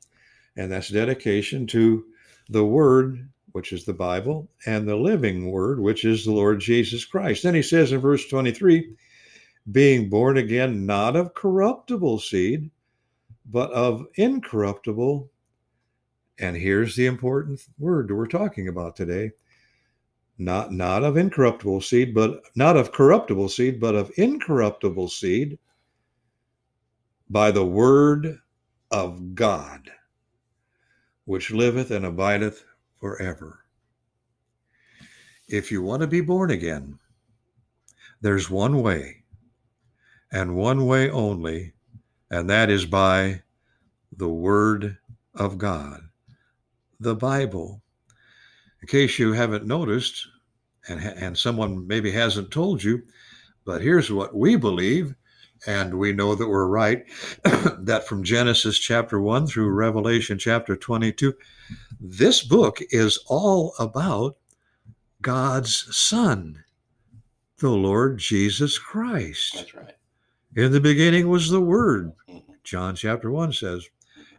And 0.58 0.72
that's 0.72 0.90
dedication 0.90 1.68
to 1.68 2.06
the 2.50 2.66
Word, 2.66 3.30
which 3.52 3.72
is 3.72 3.86
the 3.86 3.94
Bible, 3.94 4.50
and 4.66 4.88
the 4.88 4.96
living 4.96 5.52
Word, 5.52 5.80
which 5.80 6.04
is 6.04 6.26
the 6.26 6.32
Lord 6.32 6.60
Jesus 6.60 7.06
Christ. 7.06 7.44
Then 7.44 7.54
he 7.54 7.62
says 7.62 7.92
in 7.92 8.00
verse 8.00 8.28
23 8.28 8.96
being 9.72 10.10
born 10.10 10.38
again, 10.38 10.88
not 10.88 11.16
of 11.16 11.36
corruptible 11.36 12.18
seed, 12.18 12.72
but 13.46 13.72
of 13.72 14.08
incorruptible. 14.16 15.30
And 16.40 16.56
here's 16.58 16.96
the 16.96 17.06
important 17.06 17.62
word 17.78 18.10
we're 18.10 18.26
talking 18.26 18.68
about 18.68 18.96
today 18.96 19.34
not 20.40 20.72
not 20.72 21.04
of 21.04 21.18
incorruptible 21.18 21.82
seed 21.82 22.14
but 22.14 22.42
not 22.56 22.78
of 22.78 22.94
corruptible 22.94 23.50
seed 23.50 23.80
but 23.80 23.94
of 23.94 24.10
incorruptible 24.16 25.10
seed 25.10 25.60
by 27.30 27.52
the 27.52 27.66
word 27.66 28.40
of 28.90 29.36
god 29.36 29.92
which 31.26 31.52
liveth 31.52 31.92
and 31.92 32.06
abideth 32.06 32.66
forever. 33.00 33.60
If 35.48 35.72
you 35.72 35.84
want 35.84 36.02
to 36.02 36.08
be 36.08 36.22
born 36.22 36.50
again 36.50 36.98
there's 38.22 38.50
one 38.50 38.82
way 38.82 39.24
and 40.32 40.56
one 40.56 40.86
way 40.86 41.10
only 41.10 41.74
and 42.32 42.50
that 42.50 42.70
is 42.70 42.86
by 42.86 43.44
the 44.16 44.30
word 44.30 44.98
of 45.36 45.58
god. 45.58 46.02
The 47.00 47.16
bible 47.16 47.82
in 48.82 48.88
case 48.88 49.20
you 49.20 49.34
haven't 49.34 49.66
noticed, 49.68 50.28
and, 50.88 51.02
and 51.02 51.38
someone 51.38 51.86
maybe 51.88 52.12
hasn't 52.12 52.52
told 52.52 52.84
you, 52.84 53.04
but 53.66 53.82
here's 53.82 54.12
what 54.12 54.36
we 54.36 54.56
believe, 54.56 55.16
and 55.68 56.00
we 56.00 56.14
know 56.14 56.36
that 56.36 56.48
we're 56.48 56.68
right 56.68 57.06
that 57.44 58.08
from 58.08 58.24
Genesis 58.24 58.80
chapter 58.80 59.20
1 59.20 59.48
through 59.48 59.70
Revelation 59.70 60.38
chapter 60.38 60.76
22, 60.76 61.34
this 62.00 62.44
book 62.44 62.80
is 62.92 63.20
all 63.28 63.74
about 63.78 64.38
God's 65.22 65.96
Son, 65.96 66.64
the 67.58 67.70
Lord 67.70 68.18
Jesus 68.20 68.80
Christ. 68.80 69.54
That's 69.56 69.76
right. 69.76 69.96
In 70.56 70.72
the 70.72 70.80
beginning 70.80 71.28
was 71.28 71.50
the 71.50 71.62
Word, 71.62 72.14
Mhm. 72.30 72.44
John 72.64 72.96
chapter 72.96 73.30
1 73.30 73.52
says. 73.54 73.86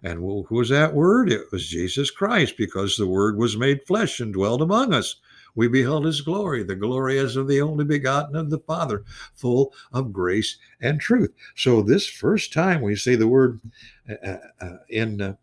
And 0.02 0.20
who 0.20 0.46
was 0.50 0.70
that 0.70 0.94
Word? 0.94 1.30
It 1.30 1.52
was 1.52 1.68
Jesus 1.68 2.10
Christ, 2.10 2.56
because 2.56 2.96
the 2.96 3.06
Word 3.06 3.36
was 3.36 3.56
made 3.56 3.86
flesh 3.86 4.20
and 4.20 4.32
dwelt 4.32 4.62
among 4.62 4.94
us. 4.94 5.16
We 5.54 5.68
beheld 5.68 6.04
his 6.04 6.20
glory, 6.20 6.62
the 6.62 6.76
glory 6.76 7.18
as 7.18 7.36
of 7.36 7.48
the 7.48 7.60
only 7.60 7.84
begotten 7.84 8.36
of 8.36 8.50
the 8.50 8.58
Father, 8.58 9.04
full 9.34 9.74
of 9.92 10.12
grace 10.12 10.56
and 10.80 11.00
truth. 11.00 11.32
So, 11.56 11.82
this 11.82 12.06
first 12.06 12.52
time 12.52 12.80
we 12.80 12.96
see 12.96 13.16
the 13.16 13.28
word 13.28 13.60
uh, 14.08 14.36
uh, 14.60 14.76
in 14.88 15.20
uh, 15.20 15.34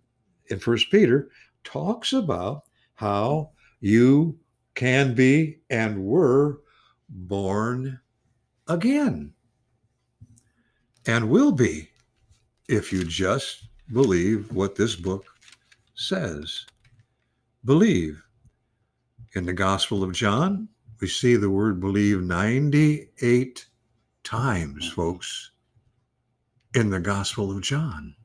in 0.48 0.60
First 0.60 0.90
Peter 0.90 1.30
talks 1.64 2.14
about 2.14 2.64
how 2.96 3.52
you 3.82 4.40
can 4.76 5.14
be 5.14 5.60
and 5.70 6.06
were 6.06 6.62
born 7.10 8.00
again, 8.68 9.34
and 11.06 11.30
will 11.30 11.52
be 11.52 11.90
if 12.70 12.94
you 12.94 13.04
just 13.04 13.67
believe 13.91 14.51
what 14.51 14.75
this 14.75 14.96
book 14.96 15.25
says. 15.96 16.65
Believe. 17.65 18.22
In 19.36 19.46
the 19.46 19.53
Gospel 19.53 20.03
of 20.03 20.13
John, 20.13 20.67
we 21.00 21.08
see 21.08 21.36
the 21.36 21.50
word 21.50 21.79
believe 21.79 22.22
98 22.22 23.65
times, 24.24 24.89
folks, 24.89 25.51
in 26.74 26.89
the 26.89 27.00
Gospel 27.00 27.56
of 27.56 27.62
John. 27.62 28.15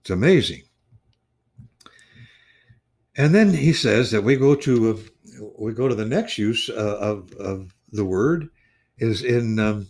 It's 0.00 0.10
amazing. 0.10 0.62
And 3.16 3.34
then 3.34 3.52
he 3.52 3.72
says 3.72 4.10
that 4.10 4.22
we 4.22 4.36
go 4.36 4.54
to 4.56 4.90
uh, 4.90 5.46
we 5.58 5.72
go 5.72 5.88
to 5.88 5.94
the 5.94 6.04
next 6.04 6.36
use 6.36 6.68
uh, 6.68 6.98
of 7.00 7.32
of 7.34 7.74
the 7.92 8.04
word 8.04 8.48
is 8.98 9.22
in 9.22 9.58
um, 9.58 9.86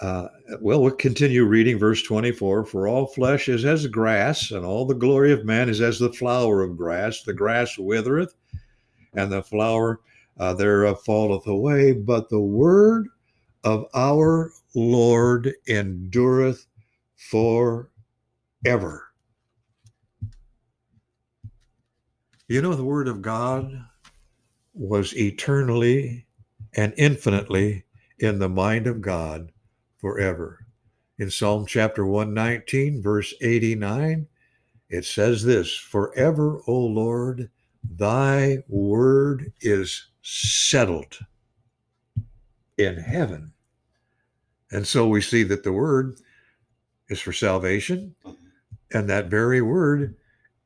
Uh, 0.00 0.28
well, 0.60 0.82
we'll 0.82 0.90
continue 0.90 1.44
reading 1.44 1.78
verse 1.78 2.02
24. 2.02 2.64
For 2.64 2.88
all 2.88 3.06
flesh 3.06 3.48
is 3.48 3.64
as 3.64 3.86
grass, 3.86 4.50
and 4.50 4.64
all 4.64 4.84
the 4.84 4.94
glory 4.94 5.32
of 5.32 5.44
man 5.44 5.68
is 5.68 5.80
as 5.80 5.98
the 5.98 6.12
flower 6.12 6.62
of 6.62 6.76
grass. 6.76 7.22
The 7.22 7.34
grass 7.34 7.78
withereth, 7.78 8.34
and 9.14 9.30
the 9.30 9.42
flower 9.42 10.00
uh, 10.38 10.54
thereof 10.54 11.02
falleth 11.04 11.46
away, 11.46 11.92
but 11.92 12.28
the 12.28 12.40
word 12.40 13.08
of 13.64 13.86
our 13.94 14.50
Lord 14.74 15.52
endureth 15.68 16.66
forever. 17.16 17.88
You 22.48 22.60
know, 22.60 22.74
the 22.74 22.84
word 22.84 23.08
of 23.08 23.22
God 23.22 23.72
was 24.74 25.16
eternally 25.16 26.26
and 26.74 26.92
infinitely 26.96 27.84
in 28.18 28.38
the 28.38 28.48
mind 28.48 28.86
of 28.86 29.00
God 29.00 29.51
forever. 30.02 30.66
In 31.18 31.30
Psalm 31.30 31.64
chapter 31.64 32.04
119, 32.04 33.00
verse 33.00 33.32
89, 33.40 34.26
it 34.90 35.06
says 35.06 35.42
this 35.42 35.74
Forever, 35.74 36.60
O 36.66 36.74
Lord, 36.74 37.48
thy 37.96 38.58
word 38.68 39.52
is 39.62 40.08
settled 40.20 41.18
in 42.76 42.96
heaven. 42.96 43.52
And 44.70 44.86
so 44.86 45.06
we 45.06 45.20
see 45.22 45.44
that 45.44 45.62
the 45.62 45.72
word 45.72 46.16
is 47.08 47.20
for 47.20 47.32
salvation, 47.32 48.14
and 48.92 49.08
that 49.08 49.26
very 49.26 49.62
word 49.62 50.16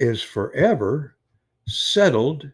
is 0.00 0.22
forever 0.22 1.16
settled 1.66 2.50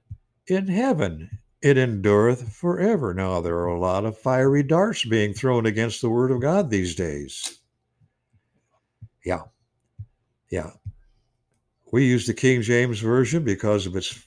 in 0.46 0.66
heaven. 0.66 1.30
It 1.62 1.78
endureth 1.78 2.52
forever. 2.52 3.14
Now, 3.14 3.40
there 3.40 3.56
are 3.56 3.66
a 3.66 3.78
lot 3.78 4.04
of 4.04 4.18
fiery 4.18 4.64
darts 4.64 5.04
being 5.04 5.32
thrown 5.32 5.64
against 5.64 6.00
the 6.00 6.10
word 6.10 6.32
of 6.32 6.40
God 6.40 6.70
these 6.70 6.96
days. 6.96 7.58
Yeah. 9.24 9.42
Yeah. 10.50 10.70
We 11.92 12.04
use 12.04 12.26
the 12.26 12.34
King 12.34 12.62
James 12.62 12.98
Version 12.98 13.44
because 13.44 13.86
of 13.86 13.94
its 13.94 14.26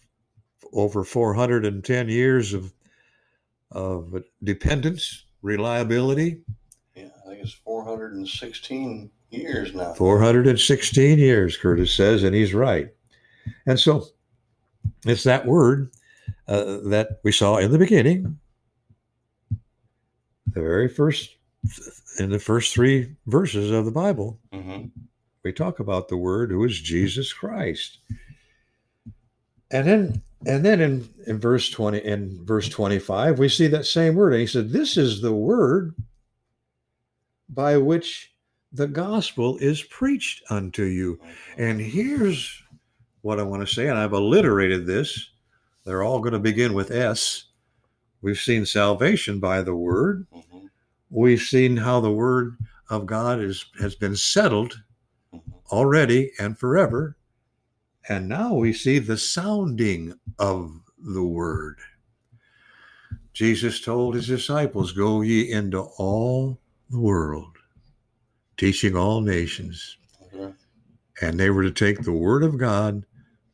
over 0.71 1.03
410 1.03 2.09
years 2.09 2.53
of, 2.53 2.73
of 3.71 4.23
dependence, 4.43 5.25
reliability. 5.41 6.41
Yeah, 6.95 7.09
I 7.25 7.29
think 7.29 7.43
it's 7.43 7.53
416 7.53 9.11
years 9.29 9.73
now. 9.73 9.93
416 9.93 11.19
years, 11.19 11.57
Curtis 11.57 11.93
says, 11.93 12.23
and 12.23 12.33
he's 12.33 12.53
right. 12.53 12.89
And 13.65 13.79
so 13.79 14.05
it's 15.05 15.23
that 15.23 15.45
word 15.45 15.89
uh, 16.47 16.77
that 16.85 17.19
we 17.23 17.31
saw 17.31 17.57
in 17.57 17.71
the 17.71 17.77
beginning, 17.77 18.39
the 20.47 20.61
very 20.61 20.87
first, 20.87 21.35
in 22.19 22.29
the 22.29 22.39
first 22.39 22.73
three 22.73 23.15
verses 23.27 23.71
of 23.71 23.85
the 23.85 23.91
Bible. 23.91 24.39
Mm-hmm. 24.53 24.87
We 25.43 25.53
talk 25.53 25.79
about 25.79 26.07
the 26.07 26.17
word 26.17 26.51
who 26.51 26.63
is 26.63 26.79
Jesus 26.79 27.31
Christ. 27.31 27.99
And 29.71 29.87
then 29.87 30.21
and 30.45 30.63
then 30.63 30.79
in, 30.79 31.09
in 31.25 31.39
verse 31.39 31.69
20 31.69 31.99
in 31.99 32.45
verse 32.45 32.69
25 32.69 33.39
we 33.39 33.49
see 33.49 33.67
that 33.67 33.85
same 33.85 34.15
word 34.15 34.33
and 34.33 34.41
he 34.41 34.47
said 34.47 34.69
this 34.69 34.97
is 34.97 35.21
the 35.21 35.33
word 35.33 35.95
by 37.49 37.77
which 37.77 38.33
the 38.71 38.87
gospel 38.87 39.57
is 39.57 39.81
preached 39.83 40.43
unto 40.49 40.83
you 40.83 41.19
and 41.57 41.79
here's 41.79 42.61
what 43.21 43.39
i 43.39 43.43
want 43.43 43.65
to 43.65 43.73
say 43.73 43.87
and 43.87 43.97
i've 43.97 44.13
alliterated 44.13 44.85
this 44.85 45.31
they're 45.85 46.03
all 46.03 46.19
going 46.19 46.33
to 46.33 46.39
begin 46.39 46.73
with 46.73 46.91
s 46.91 47.45
we've 48.21 48.39
seen 48.39 48.65
salvation 48.65 49.39
by 49.39 49.61
the 49.61 49.75
word 49.75 50.25
Mm-hmm. 50.33 50.65
we've 51.09 51.41
seen 51.41 51.77
how 51.77 51.99
the 51.99 52.11
word 52.11 52.57
of 52.89 53.05
god 53.05 53.39
is 53.39 53.65
has 53.79 53.95
been 53.95 54.15
settled 54.15 54.81
Mm-hmm. 55.33 55.51
already 55.71 56.31
and 56.39 56.57
forever 56.57 57.15
and 58.07 58.29
now 58.29 58.53
we 58.53 58.71
see 58.71 58.99
the 58.99 59.17
sounding 59.17 60.13
of 60.37 60.79
the 60.99 61.23
word. 61.23 61.79
Jesus 63.33 63.81
told 63.81 64.13
his 64.13 64.27
disciples, 64.27 64.91
Go 64.91 65.21
ye 65.21 65.51
into 65.51 65.81
all 65.97 66.59
the 66.91 66.99
world, 66.99 67.57
teaching 68.57 68.95
all 68.95 69.21
nations. 69.21 69.97
Okay. 70.33 70.53
And 71.21 71.39
they 71.39 71.49
were 71.49 71.63
to 71.63 71.71
take 71.71 72.01
the 72.03 72.11
word 72.11 72.43
of 72.43 72.57
God 72.59 73.03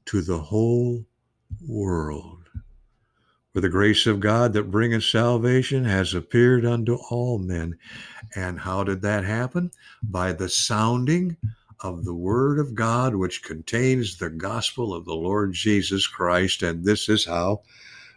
to 0.07 0.21
the 0.21 0.37
whole 0.37 1.05
world. 1.67 2.49
For 3.53 3.61
the 3.61 3.69
grace 3.69 4.07
of 4.07 4.21
God 4.21 4.53
that 4.53 4.71
bringeth 4.71 5.03
salvation 5.03 5.83
has 5.83 6.13
appeared 6.13 6.65
unto 6.65 6.95
all 7.09 7.37
men. 7.37 7.77
And 8.35 8.59
how 8.59 8.83
did 8.83 9.01
that 9.01 9.25
happen? 9.25 9.71
By 10.03 10.31
the 10.31 10.47
sounding 10.47 11.35
of 11.81 12.05
the 12.05 12.13
Word 12.13 12.59
of 12.59 12.75
God, 12.75 13.15
which 13.15 13.43
contains 13.43 14.17
the 14.17 14.29
gospel 14.29 14.93
of 14.93 15.05
the 15.05 15.15
Lord 15.15 15.51
Jesus 15.51 16.07
Christ. 16.07 16.63
And 16.63 16.85
this 16.85 17.09
is 17.09 17.25
how 17.25 17.61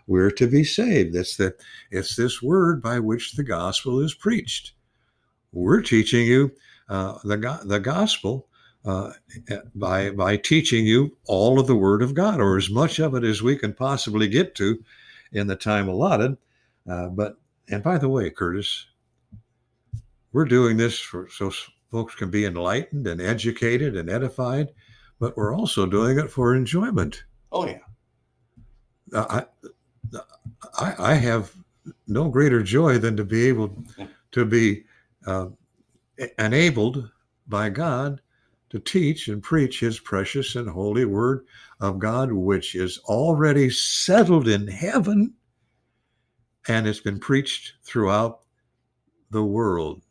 we're 0.07 0.31
to 0.33 0.47
be 0.47 0.63
saved. 0.63 1.17
It's, 1.17 1.37
the, 1.37 1.55
it's 1.91 2.15
this 2.15 2.43
word 2.43 2.83
by 2.83 2.99
which 2.99 3.33
the 3.33 3.43
gospel 3.43 4.01
is 4.01 4.15
preached. 4.15 4.73
We're 5.53 5.83
teaching 5.83 6.27
you 6.27 6.53
uh, 6.89 7.19
the, 7.25 7.61
the 7.65 7.81
gospel 7.81 8.49
uh, 8.85 9.13
by, 9.75 10.11
by 10.11 10.37
teaching 10.37 10.87
you 10.87 11.17
all 11.27 11.59
of 11.59 11.67
the 11.67 11.77
Word 11.77 12.03
of 12.03 12.15
God, 12.15 12.41
or 12.41 12.57
as 12.57 12.71
much 12.71 12.99
of 12.99 13.15
it 13.15 13.25
as 13.25 13.43
we 13.43 13.57
can 13.57 13.73
possibly 13.73 14.29
get 14.29 14.55
to 14.57 14.83
in 15.33 15.47
the 15.47 15.57
time 15.57 15.89
allotted. 15.89 16.37
Uh, 16.89 17.09
but, 17.09 17.39
and 17.69 17.83
by 17.83 17.97
the 17.97 18.09
way, 18.09 18.29
Curtis, 18.31 18.87
we're 20.33 20.45
doing 20.45 20.77
this 20.77 20.99
for 20.99 21.29
so 21.31 21.51
folks 21.91 22.15
can 22.15 22.31
be 22.31 22.45
enlightened 22.45 23.07
and 23.07 23.21
educated 23.21 23.97
and 23.97 24.11
edified, 24.11 24.69
but 25.21 25.37
we're 25.37 25.55
also 25.55 25.87
doing 25.87 26.19
it 26.19 26.31
for 26.31 26.55
enjoyment. 26.55 27.25
Oh 27.53 27.67
yeah. 27.67 27.79
I, 29.15 29.47
I, 30.79 30.95
I 30.99 31.15
have 31.15 31.55
no 32.09 32.29
greater 32.29 32.63
joy 32.63 32.99
than 32.99 33.17
to 33.17 33.25
be 33.25 33.47
able 33.47 33.77
to 34.33 34.45
be 34.45 34.85
uh, 35.27 35.47
enabled 36.39 37.11
by 37.47 37.69
God 37.69 38.21
to 38.75 38.81
teach 38.81 39.29
and 39.29 39.41
preach 39.41 39.79
His 39.79 40.01
precious 40.01 40.57
and 40.57 40.69
holy 40.69 41.05
Word 41.05 41.47
of 41.79 42.01
God, 42.01 42.33
which 42.33 42.75
is 42.75 42.99
already 43.05 43.71
settled 43.71 44.49
in 44.49 44.67
heaven 44.67 45.33
and 46.67 46.89
it's 46.89 46.99
been 46.99 47.21
preached 47.21 47.75
throughout 47.85 48.41
the 49.31 49.45
world. 49.45 50.03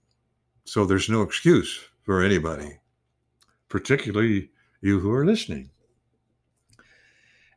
So 0.63 0.85
there's 0.85 1.09
no 1.09 1.23
excuse 1.23 1.77
for 2.03 2.23
anybody, 2.23 2.79
particularly 3.67 4.49
you 4.79 4.97
who 5.01 5.11
are 5.11 5.25
listening. 5.25 5.69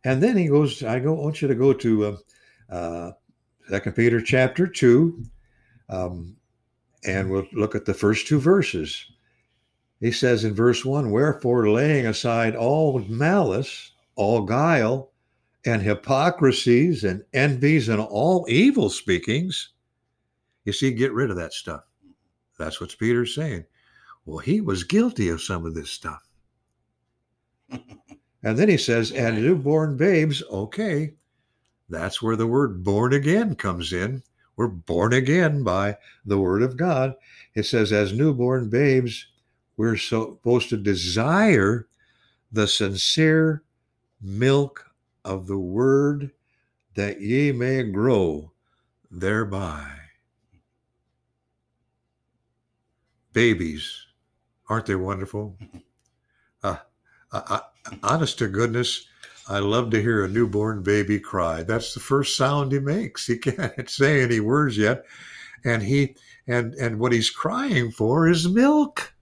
And 0.03 0.21
then 0.21 0.37
he 0.37 0.49
goes, 0.49 0.83
I 0.83 0.99
go, 0.99 1.13
want 1.13 1.41
you 1.41 1.47
to 1.47 1.55
go 1.55 1.73
to 1.73 2.05
uh, 2.05 2.17
uh, 2.75 3.13
Second 3.69 3.93
Peter 3.93 4.21
chapter 4.21 4.67
two, 4.67 5.23
um, 5.89 6.35
and 7.05 7.31
we'll 7.31 7.47
look 7.53 7.77
at 7.77 7.85
the 7.85 7.95
first 7.95 8.27
two 8.27 8.41
verses. 8.41 9.07
He 10.01 10.13
says 10.13 10.45
in 10.45 10.55
verse 10.55 10.85
one, 10.85 11.11
"Wherefore, 11.11 11.71
laying 11.71 12.07
aside 12.07 12.55
all 12.55 12.99
malice, 13.01 13.93
all 14.15 14.43
guile, 14.43 15.13
and 15.65 15.83
hypocrisies, 15.83 17.03
and 17.03 17.25
envies, 17.33 17.89
and 17.89 18.01
all 18.01 18.47
evil 18.49 18.91
speakings, 18.91 19.71
you 20.65 20.73
see, 20.73 20.93
get 20.93 21.13
rid 21.13 21.31
of 21.31 21.37
that 21.37 21.53
stuff." 21.53 21.85
That's 22.59 22.81
what 22.81 22.97
Peter's 22.99 23.35
saying. 23.35 23.65
Well, 24.25 24.39
he 24.39 24.61
was 24.61 24.85
guilty 24.85 25.29
of 25.29 25.43
some 25.43 25.65
of 25.65 25.75
this 25.75 25.91
stuff. 25.91 26.23
And 28.47 28.57
then 28.57 28.69
he 28.69 28.77
says, 28.77 29.11
and 29.11 29.43
newborn 29.43 29.97
babes, 29.97 30.41
okay, 30.49 31.15
that's 31.89 32.23
where 32.23 32.37
the 32.37 32.47
word 32.47 32.85
born 32.85 33.13
again 33.13 33.57
comes 33.57 33.93
in. 33.93 34.23
We're 34.55 34.69
born 34.69 35.13
again 35.13 35.65
by 35.65 35.99
the 36.25 36.39
word 36.39 36.63
of 36.63 36.77
God. 36.77 37.17
It 37.57 37.65
says, 37.65 37.93
as 37.93 38.13
newborn 38.13 38.71
babes, 38.71 39.27
we're 39.77 39.97
supposed 39.97 40.69
to 40.71 40.77
desire 40.77 41.89
the 42.51 42.67
sincere 42.67 43.63
milk 44.21 44.91
of 45.25 45.47
the 45.47 45.59
word 45.59 46.31
that 46.95 47.21
ye 47.21 47.53
may 47.53 47.83
grow 47.83 48.53
thereby. 49.11 49.87
Babies, 53.33 54.07
aren't 54.69 54.87
they 54.87 54.95
wonderful? 54.95 55.59
Uh, 56.63 56.77
I, 57.33 57.61
I, 57.87 57.99
honest 58.03 58.39
to 58.39 58.49
goodness, 58.49 59.07
I 59.49 59.59
love 59.59 59.91
to 59.91 60.03
hear 60.03 60.25
a 60.25 60.29
newborn 60.29 60.83
baby 60.83 61.21
cry. 61.21 61.63
That's 61.63 61.93
the 61.93 62.01
first 62.01 62.37
sound 62.37 62.73
he 62.73 62.79
makes. 62.79 63.27
He 63.27 63.37
can't 63.39 63.89
say 63.91 64.23
any 64.23 64.41
words 64.41 64.79
yet, 64.79 65.05
and 65.65 65.83
he 65.83 66.17
and 66.47 66.75
and 66.75 66.99
what 66.99 67.13
he's 67.13 67.31
crying 67.31 67.91
for 67.91 68.27
is 68.27 68.49
milk. 68.49 69.13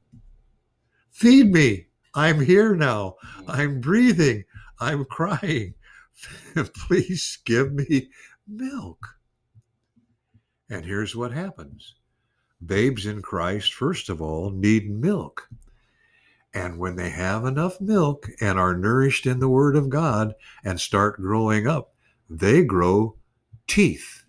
Feed 1.14 1.52
me. 1.52 1.86
I'm 2.12 2.40
here 2.40 2.74
now. 2.74 3.14
Mm. 3.38 3.44
I'm 3.46 3.80
breathing. 3.80 4.44
I'm 4.80 5.04
crying. 5.04 5.74
Please 6.74 7.38
give 7.44 7.72
me 7.72 8.10
milk. 8.48 8.98
And 10.68 10.84
here's 10.84 11.14
what 11.14 11.30
happens 11.30 11.94
babes 12.66 13.06
in 13.06 13.22
Christ, 13.22 13.72
first 13.72 14.08
of 14.08 14.20
all, 14.20 14.50
need 14.50 14.90
milk. 14.90 15.48
And 16.52 16.78
when 16.78 16.96
they 16.96 17.10
have 17.10 17.44
enough 17.44 17.80
milk 17.80 18.28
and 18.40 18.58
are 18.58 18.76
nourished 18.76 19.24
in 19.24 19.38
the 19.38 19.48
Word 19.48 19.76
of 19.76 19.90
God 19.90 20.34
and 20.64 20.80
start 20.80 21.20
growing 21.20 21.68
up, 21.68 21.94
they 22.28 22.64
grow 22.64 23.14
teeth. 23.68 24.24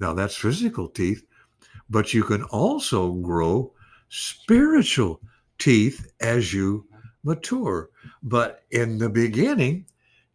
Now, 0.00 0.14
that's 0.14 0.36
physical 0.36 0.88
teeth, 0.88 1.22
but 1.90 2.14
you 2.14 2.22
can 2.22 2.44
also 2.44 3.12
grow 3.12 3.74
spiritual 4.08 5.20
teeth 5.58 6.12
as 6.20 6.52
you 6.52 6.86
mature. 7.24 7.90
But 8.22 8.64
in 8.70 8.98
the 8.98 9.08
beginning, 9.08 9.86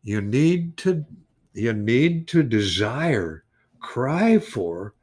you 0.03 0.21
need 0.21 0.77
to 0.77 1.05
you 1.53 1.73
need 1.73 2.27
to 2.29 2.43
desire, 2.43 3.43
cry 3.79 4.39
for 4.39 4.93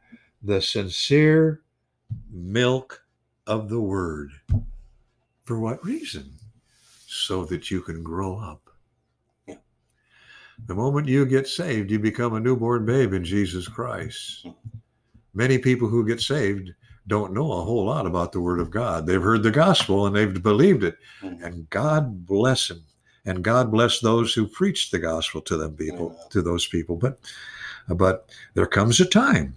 the 0.42 0.62
sincere 0.62 1.60
milk 2.30 3.04
of 3.46 3.68
the 3.68 3.80
word. 3.80 4.30
For 5.44 5.58
what 5.58 5.84
reason? 5.84 6.32
So 7.06 7.44
that 7.46 7.70
you 7.70 7.80
can 7.80 8.02
grow 8.02 8.38
up. 8.38 8.70
The 10.66 10.74
moment 10.74 11.08
you 11.08 11.24
get 11.24 11.46
saved, 11.46 11.90
you 11.90 11.98
become 11.98 12.34
a 12.34 12.40
newborn 12.40 12.84
babe 12.84 13.12
in 13.12 13.24
Jesus 13.24 13.68
Christ. 13.68 14.46
Many 15.34 15.58
people 15.58 15.88
who 15.88 16.06
get 16.06 16.20
saved 16.20 16.72
don't 17.08 17.32
know 17.32 17.52
a 17.52 17.64
whole 17.64 17.86
lot 17.86 18.06
about 18.06 18.32
the 18.32 18.40
Word 18.40 18.60
of 18.60 18.70
God. 18.70 19.06
They've 19.06 19.20
heard 19.20 19.42
the 19.42 19.50
gospel 19.50 20.06
and 20.06 20.14
they've 20.14 20.42
believed 20.42 20.84
it. 20.84 20.96
Mm. 21.22 21.42
And 21.42 21.70
God 21.70 22.24
bless 22.26 22.68
them. 22.68 22.84
And 23.24 23.42
God 23.42 23.70
bless 23.70 24.00
those 24.00 24.32
who 24.32 24.46
preach 24.46 24.90
the 24.90 24.98
gospel 24.98 25.40
to 25.42 25.56
them 25.56 25.74
people, 25.74 26.16
to 26.30 26.40
those 26.40 26.66
people. 26.66 26.96
But 26.96 27.18
uh, 27.90 27.94
but 27.94 28.30
there 28.54 28.66
comes 28.66 29.00
a 29.00 29.04
time 29.04 29.54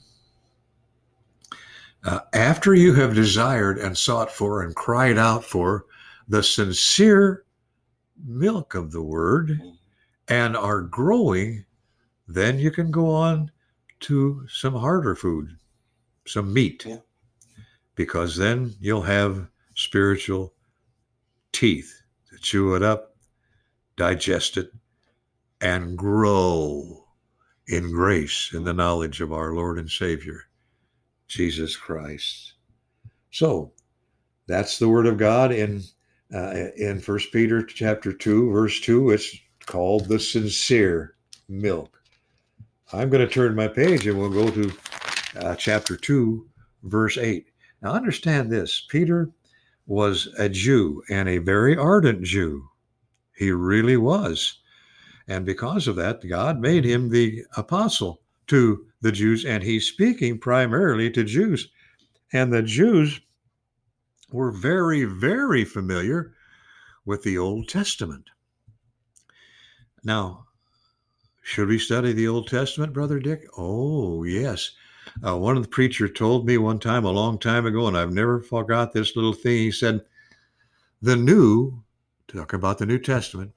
uh, 2.04 2.20
after 2.34 2.74
you 2.74 2.94
have 2.94 3.14
desired 3.14 3.78
and 3.78 3.98
sought 3.98 4.32
for 4.32 4.64
and 4.64 4.76
cried 4.76 5.18
out 5.18 5.44
for 5.44 5.86
the 6.28 6.42
sincere 6.42 7.44
milk 8.26 8.76
of 8.76 8.92
the 8.92 9.02
word 9.02 9.60
mm. 9.62 9.78
and 10.28 10.56
are 10.56 10.82
growing, 10.82 11.66
then 12.28 12.58
you 12.58 12.72
can 12.72 12.92
go 12.92 13.10
on 13.10 13.52
to 14.00 14.46
some 14.50 14.74
harder 14.74 15.16
food, 15.16 15.56
some 16.26 16.52
meat, 16.52 16.86
Yeah. 16.88 16.98
Because 18.02 18.36
then 18.36 18.74
you'll 18.80 19.04
have 19.04 19.48
spiritual 19.76 20.56
teeth 21.52 22.02
to 22.32 22.38
chew 22.40 22.74
it 22.74 22.82
up, 22.82 23.16
digest 23.96 24.58
it, 24.58 24.72
and 25.62 25.96
grow 25.96 27.06
in 27.68 27.92
grace 27.92 28.50
in 28.56 28.64
the 28.64 28.74
knowledge 28.74 29.22
of 29.22 29.32
our 29.32 29.54
Lord 29.54 29.78
and 29.78 29.88
Savior, 29.88 30.46
Jesus 31.28 31.78
Christ. 31.78 32.54
So 33.30 33.72
that's 34.48 34.80
the 34.80 34.90
word 34.90 35.06
of 35.06 35.20
God 35.20 35.52
in 35.52 35.84
uh, 36.34 36.70
in 36.76 37.00
First 37.00 37.32
Peter 37.32 37.62
chapter 37.62 38.12
two, 38.12 38.52
verse 38.52 38.80
two. 38.80 39.12
It's 39.12 39.38
called 39.68 40.08
the 40.08 40.20
sincere 40.20 41.18
milk. 41.48 42.02
I'm 42.94 43.12
going 43.12 43.26
to 43.26 43.32
turn 43.32 43.54
my 43.54 43.68
page 43.68 44.08
and 44.08 44.18
we'll 44.18 44.32
go 44.32 44.50
to 44.50 44.74
uh, 45.36 45.56
chapter 45.56 45.96
2, 45.96 46.48
verse 46.84 47.18
8. 47.18 47.51
Now, 47.82 47.94
understand 47.94 48.52
this 48.52 48.86
Peter 48.90 49.32
was 49.88 50.28
a 50.38 50.48
Jew 50.48 51.04
and 51.10 51.28
a 51.28 51.40
very 51.40 51.76
ardent 51.76 52.24
Jew. 52.24 52.70
He 53.36 53.52
really 53.52 53.98
was. 53.98 54.60
And 55.28 55.46
because 55.46 55.88
of 55.88 55.96
that, 55.96 56.28
God 56.28 56.60
made 56.60 56.86
him 56.86 57.10
the 57.10 57.44
apostle 57.58 58.22
to 58.48 58.86
the 59.02 59.12
Jews, 59.12 59.46
and 59.46 59.64
he's 59.64 59.88
speaking 59.88 60.38
primarily 60.40 61.10
to 61.12 61.24
Jews. 61.24 61.70
And 62.34 62.52
the 62.54 62.62
Jews 62.62 63.20
were 64.32 64.52
very, 64.52 65.06
very 65.06 65.66
familiar 65.66 66.34
with 67.06 67.24
the 67.24 67.38
Old 67.38 67.68
Testament. 67.68 68.30
Now, 70.04 70.46
should 71.42 71.68
we 71.68 71.80
study 71.80 72.14
the 72.14 72.28
Old 72.28 72.48
Testament, 72.48 72.94
Brother 72.94 73.20
Dick? 73.20 73.46
Oh, 73.58 74.24
yes. 74.24 74.72
Uh, 75.26 75.38
one 75.38 75.58
of 75.58 75.64
the 75.64 75.70
preachers 75.70 76.12
told 76.16 76.46
me 76.46 76.58
one 76.58 76.80
time, 76.80 77.06
a 77.06 77.12
long 77.12 77.38
time 77.38 77.66
ago, 77.66 77.88
and 77.88 77.98
I've 77.98 78.14
never 78.14 78.42
forgot 78.42 78.94
this 78.94 79.16
little 79.16 79.34
thing. 79.34 79.58
He 79.58 79.72
said, 79.72 80.02
The 81.02 81.16
new, 81.16 81.84
talking 82.28 82.58
about 82.58 82.78
the 82.78 82.86
New 82.86 83.00
Testament, 83.00 83.52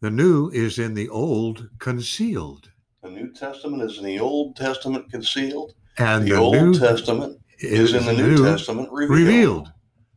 the 0.00 0.10
new 0.10 0.50
is 0.50 0.78
in 0.78 0.94
the 0.94 1.08
old 1.08 1.68
concealed. 1.78 2.70
The 3.02 3.10
New 3.10 3.32
Testament 3.32 3.82
is 3.82 3.98
in 3.98 4.04
the 4.04 4.18
Old 4.18 4.56
Testament 4.56 5.10
concealed. 5.10 5.74
And 5.98 6.26
the, 6.26 6.34
the, 6.34 6.36
Old 6.36 6.54
new 6.54 6.74
Testament 6.74 7.40
is 7.60 7.94
in 7.94 8.04
the 8.04 8.12
New, 8.12 8.44
Testament 8.44 8.90
revealed. 8.92 9.26
revealed. 9.26 9.72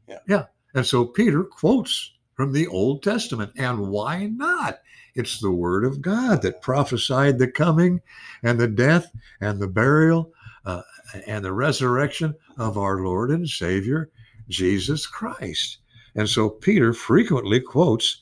Yeah. 0.08 0.20
Yeah. 0.28 0.46
And 0.74 0.86
so 0.86 1.06
Peter 1.06 1.44
quotes 1.44 2.14
from 2.34 2.52
the 2.52 2.68
Old 2.68 3.04
Testament. 3.04 3.52
And 3.58 3.90
why 3.90 4.26
not? 4.28 4.80
It's 5.16 5.40
the 5.40 5.52
Word 5.52 5.86
of 5.86 6.02
God 6.02 6.42
that 6.42 6.62
prophesied 6.62 7.38
the 7.38 7.48
coming 7.48 8.02
and 8.44 8.60
the 8.60 8.68
death 8.68 9.12
and 9.42 9.60
the 9.60 9.68
burial 9.68 10.34
uh, 10.70 10.82
and 11.28 11.44
the 11.44 11.54
resurrection 11.54 12.36
of 12.58 12.78
our 12.78 13.00
Lord 13.02 13.32
and 13.32 13.48
Savior, 13.48 14.10
Jesus 14.50 15.08
Christ. 15.08 15.80
And 16.16 16.28
so 16.30 16.50
Peter 16.50 16.94
frequently 16.94 17.60
quotes 17.60 18.22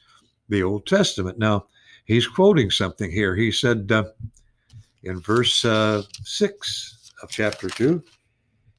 the 0.50 0.64
Old 0.64 0.86
Testament. 0.86 1.38
Now, 1.38 1.68
he's 2.06 2.28
quoting 2.28 2.72
something 2.72 3.12
here. 3.12 3.36
He 3.36 3.52
said 3.52 3.92
uh, 3.92 4.06
in 5.04 5.20
verse 5.20 5.66
uh, 5.66 6.04
6 6.24 7.12
of 7.24 7.30
chapter 7.30 7.70
2, 7.70 8.04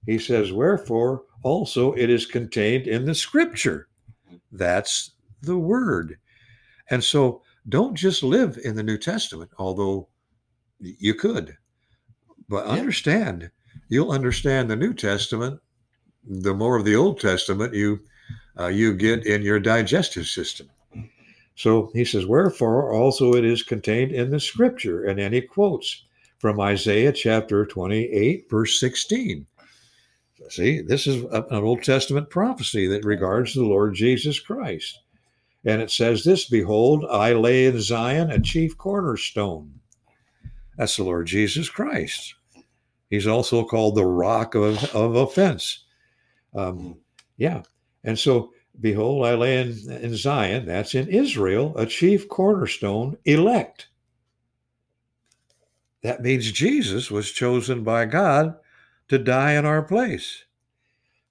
he 0.06 0.18
says, 0.18 0.52
Wherefore 0.52 1.24
also 1.42 1.92
it 1.94 2.08
is 2.10 2.24
contained 2.26 2.86
in 2.86 3.04
the 3.04 3.14
scripture. 3.14 3.88
That's 4.52 5.12
the 5.42 5.58
word. 5.58 6.18
And 6.90 7.04
so 7.04 7.42
don't 7.68 7.94
just 7.94 8.22
live 8.22 8.58
in 8.64 8.76
the 8.76 8.82
New 8.82 8.98
Testament, 8.98 9.50
although 9.58 10.08
you 10.80 11.14
could. 11.14 11.56
But 12.48 12.66
Yeah. 12.66 12.72
understand, 12.72 13.50
you'll 13.88 14.12
understand 14.12 14.70
the 14.70 14.76
New 14.76 14.94
Testament 14.94 15.60
the 16.28 16.54
more 16.54 16.76
of 16.76 16.84
the 16.84 16.96
Old 16.96 17.20
Testament 17.20 17.74
you 17.74 18.00
uh, 18.58 18.66
you 18.66 18.92
get 18.92 19.24
in 19.24 19.42
your 19.42 19.60
digestive 19.60 20.26
system. 20.26 20.68
So 21.54 21.90
he 21.94 22.04
says, 22.04 22.26
Wherefore 22.26 22.92
also 22.92 23.32
it 23.34 23.44
is 23.44 23.62
contained 23.62 24.12
in 24.12 24.30
the 24.30 24.40
scripture. 24.40 25.04
And 25.04 25.18
then 25.18 25.32
he 25.32 25.40
quotes 25.40 26.04
from 26.38 26.60
Isaiah 26.60 27.12
chapter 27.12 27.66
28, 27.66 28.50
verse 28.50 28.78
16. 28.80 29.46
See, 30.50 30.80
this 30.80 31.06
is 31.06 31.24
an 31.24 31.44
Old 31.50 31.82
Testament 31.82 32.30
prophecy 32.30 32.86
that 32.88 33.04
regards 33.04 33.54
the 33.54 33.64
Lord 33.64 33.94
Jesus 33.94 34.38
Christ. 34.38 35.00
And 35.64 35.82
it 35.82 35.90
says 35.90 36.24
this 36.24 36.48
Behold, 36.48 37.04
I 37.10 37.32
lay 37.32 37.66
in 37.66 37.80
Zion 37.80 38.30
a 38.30 38.40
chief 38.40 38.76
cornerstone. 38.76 39.80
That's 40.76 40.96
the 40.96 41.04
Lord 41.04 41.26
Jesus 41.26 41.68
Christ. 41.68 42.34
He's 43.10 43.26
also 43.26 43.64
called 43.64 43.94
the 43.94 44.04
rock 44.06 44.54
of, 44.54 44.84
of 44.94 45.16
offense. 45.16 45.84
Um, 46.54 46.98
yeah. 47.36 47.62
And 48.04 48.18
so, 48.18 48.52
behold, 48.80 49.26
I 49.26 49.34
lay 49.34 49.60
in, 49.60 49.68
in 49.90 50.14
Zion, 50.14 50.66
that's 50.66 50.94
in 50.94 51.08
Israel, 51.08 51.76
a 51.76 51.86
chief 51.86 52.28
cornerstone 52.28 53.16
elect. 53.24 53.88
That 56.02 56.22
means 56.22 56.52
Jesus 56.52 57.10
was 57.10 57.32
chosen 57.32 57.82
by 57.82 58.04
God 58.04 58.56
to 59.08 59.18
die 59.18 59.52
in 59.52 59.64
our 59.64 59.82
place. 59.82 60.44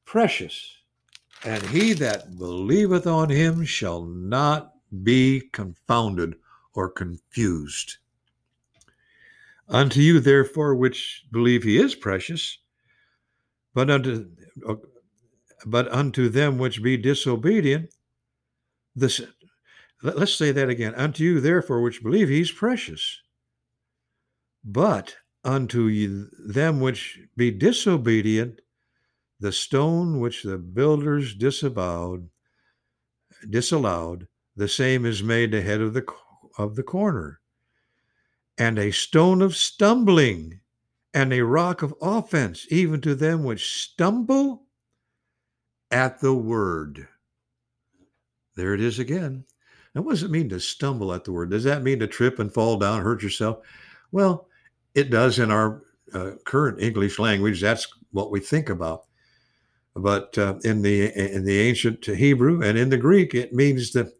Precious. 0.03 0.73
And 1.45 1.63
he 1.67 1.93
that 1.93 2.37
believeth 2.37 3.07
on 3.07 3.29
him 3.29 3.63
shall 3.63 4.03
not 4.03 4.73
be 5.03 5.41
confounded 5.53 6.35
or 6.73 6.89
confused. 6.89 7.97
Unto 9.69 9.99
you, 10.01 10.19
therefore, 10.19 10.75
which 10.75 11.25
believe 11.31 11.63
he 11.63 11.77
is 11.77 11.95
precious, 11.95 12.57
but 13.73 13.89
unto 13.89 14.31
but 15.65 15.91
unto 15.91 16.29
them 16.29 16.57
which 16.57 16.83
be 16.83 16.97
disobedient, 16.97 17.93
this 18.95 19.21
let- 20.03 20.17
let's 20.17 20.33
say 20.35 20.51
that 20.51 20.69
again. 20.69 20.93
Unto 20.95 21.23
you, 21.23 21.41
therefore, 21.41 21.81
which 21.81 22.03
believe 22.03 22.29
he's 22.29 22.51
precious. 22.51 23.21
But 24.63 25.17
unto 25.43 25.87
you, 25.87 26.29
them 26.37 26.79
which 26.79 27.19
be 27.35 27.51
disobedient, 27.51 28.61
the 29.39 29.51
stone 29.51 30.19
which 30.19 30.43
the 30.43 30.57
builders 30.57 31.35
disavowed, 31.35 32.29
disallowed, 33.49 34.27
the 34.55 34.67
same 34.67 35.05
is 35.05 35.23
made 35.23 35.51
the 35.51 35.61
head 35.61 35.81
of 35.81 35.93
the 35.93 36.05
of 36.57 36.75
the 36.75 36.83
corner, 36.83 37.41
and 38.57 38.79
a 38.79 38.91
stone 38.91 39.41
of 39.41 39.55
stumbling, 39.55 40.59
and 41.13 41.33
a 41.33 41.43
rock 41.43 41.81
of 41.81 41.93
offense, 42.01 42.65
even 42.69 43.01
to 43.01 43.15
them 43.15 43.43
which 43.43 43.81
stumble 43.83 44.63
at 45.91 46.19
the 46.19 46.33
word. 46.33 47.07
There 48.55 48.73
it 48.73 48.81
is 48.81 48.99
again. 48.99 49.45
Now, 49.95 50.01
what 50.01 50.11
does 50.11 50.23
it 50.23 50.31
mean 50.31 50.49
to 50.49 50.59
stumble 50.59 51.13
at 51.13 51.23
the 51.23 51.31
word? 51.31 51.49
Does 51.51 51.63
that 51.63 51.83
mean 51.83 51.99
to 51.99 52.07
trip 52.07 52.39
and 52.39 52.53
fall 52.53 52.77
down, 52.77 53.01
hurt 53.01 53.23
yourself? 53.23 53.59
Well, 54.11 54.47
it 54.95 55.09
does 55.09 55.39
in 55.39 55.51
our 55.51 55.83
uh, 56.13 56.31
current 56.45 56.81
English 56.81 57.19
language. 57.19 57.61
That's 57.61 57.87
what 58.11 58.31
we 58.31 58.39
think 58.39 58.69
about. 58.69 59.05
but 59.95 60.37
uh, 60.37 60.55
in 60.63 60.81
the 60.81 61.11
in 61.35 61.43
the 61.43 61.59
ancient 61.59 62.05
Hebrew 62.05 62.61
and 62.61 62.77
in 62.77 62.89
the 62.89 62.97
Greek, 62.97 63.33
it 63.33 63.53
means 63.53 63.91
that 63.93 64.13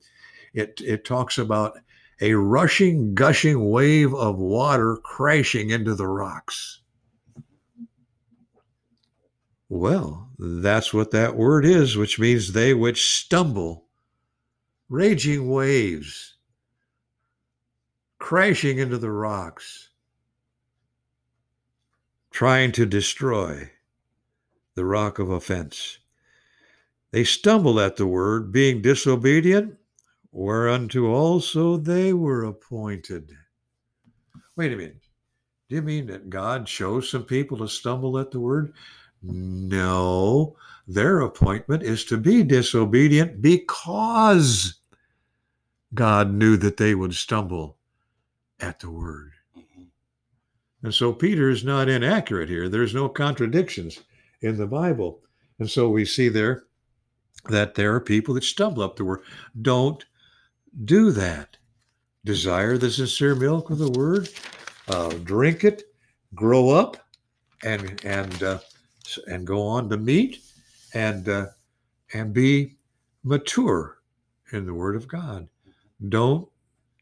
it 0.54 0.82
it 0.84 1.06
talks 1.06 1.38
about 1.38 1.78
a 2.20 2.34
rushing, 2.34 3.14
gushing 3.14 3.70
wave 3.70 4.14
of 4.14 4.38
water 4.38 4.98
crashing 4.98 5.70
into 5.70 5.94
the 5.94 6.08
rocks. 6.08 6.82
Well, 9.70 10.30
that's 10.40 10.94
what 10.94 11.12
that 11.12 11.36
word 11.36 11.66
is, 11.66 11.98
which 11.98 12.20
means 12.20 12.54
they 12.54 12.74
which 12.74 13.04
stumble, 13.04 13.86
raging 14.90 15.50
waves, 15.50 16.36
crashing 18.18 18.80
into 18.80 18.98
the 18.98 19.12
rocks, 19.12 19.90
trying 22.32 22.72
to 22.72 22.86
destroy 22.86 23.72
the 24.76 24.86
rock 24.86 25.20
of 25.20 25.30
offense. 25.30 25.98
They 27.12 27.24
stumble 27.24 27.80
at 27.80 27.98
the 27.98 28.08
word, 28.08 28.52
being 28.52 28.82
disobedient, 28.82 29.78
whereunto 30.38 31.08
also 31.08 31.78
they 31.78 32.13
were 32.13 32.43
appointed. 32.43 33.36
Wait 34.56 34.71
a 34.71 34.76
minute. 34.76 35.02
Do 35.67 35.76
you 35.76 35.82
mean 35.82 36.06
that 36.08 36.30
God 36.30 36.67
chose 36.67 37.10
some 37.10 37.23
people 37.23 37.58
to 37.58 37.67
stumble 37.67 38.19
at 38.19 38.30
the 38.30 38.39
word? 38.39 38.73
No, 39.23 40.56
their 40.88 41.21
appointment 41.21 41.82
is 41.82 42.06
to 42.06 42.17
be 42.17 42.43
disobedient 42.43 43.41
because 43.41 44.76
God 45.95 46.32
knew 46.32 46.56
that 46.58 46.78
they 46.78 46.93
would 46.93 47.15
stumble 47.15 47.78
at 48.60 48.80
the 48.80 48.91
word. 48.91 49.32
Mm-hmm. 49.58 49.84
And 50.84 50.93
so 50.93 51.12
Peter 51.12 51.50
is 51.50 51.63
not 51.63 51.89
inaccurate 51.89 52.47
here. 52.47 52.69
There's 52.69 52.93
no 52.93 53.10
contradictions 53.10 54.00
in 54.41 54.56
the 54.58 54.67
Bible. 54.67 55.21
And 55.58 55.69
so 55.69 55.89
we 55.89 56.06
see 56.06 56.30
there 56.30 56.65
that 57.50 57.73
there 57.73 57.95
are 57.95 58.00
people 58.00 58.36
that 58.36 58.43
stumble 58.43 58.84
up 58.84 58.95
the 58.97 59.06
word. 59.06 59.21
Don't 59.62 60.06
do 60.86 61.12
that. 61.12 61.58
Desire 62.26 62.78
the 62.78 62.92
sincere 62.92 63.36
milk 63.36 63.70
of 63.70 63.78
the 63.78 63.92
word, 63.92 64.30
uh, 64.90 65.10
drink 65.24 65.63
it, 65.63 65.84
grow 66.36 66.70
up, 66.70 66.98
and 67.63 68.04
and 68.04 68.44
uh, 68.44 68.60
and 69.28 69.48
go 69.48 69.66
on 69.66 69.90
to 69.90 69.98
meat 69.98 70.40
and 70.94 71.30
uh, 71.30 71.46
and 72.13 72.34
be 72.34 72.76
mature 73.24 74.00
in 74.52 74.66
the 74.66 74.74
Word 74.74 74.96
of 74.96 75.08
God. 75.08 75.48
Don't 76.10 76.48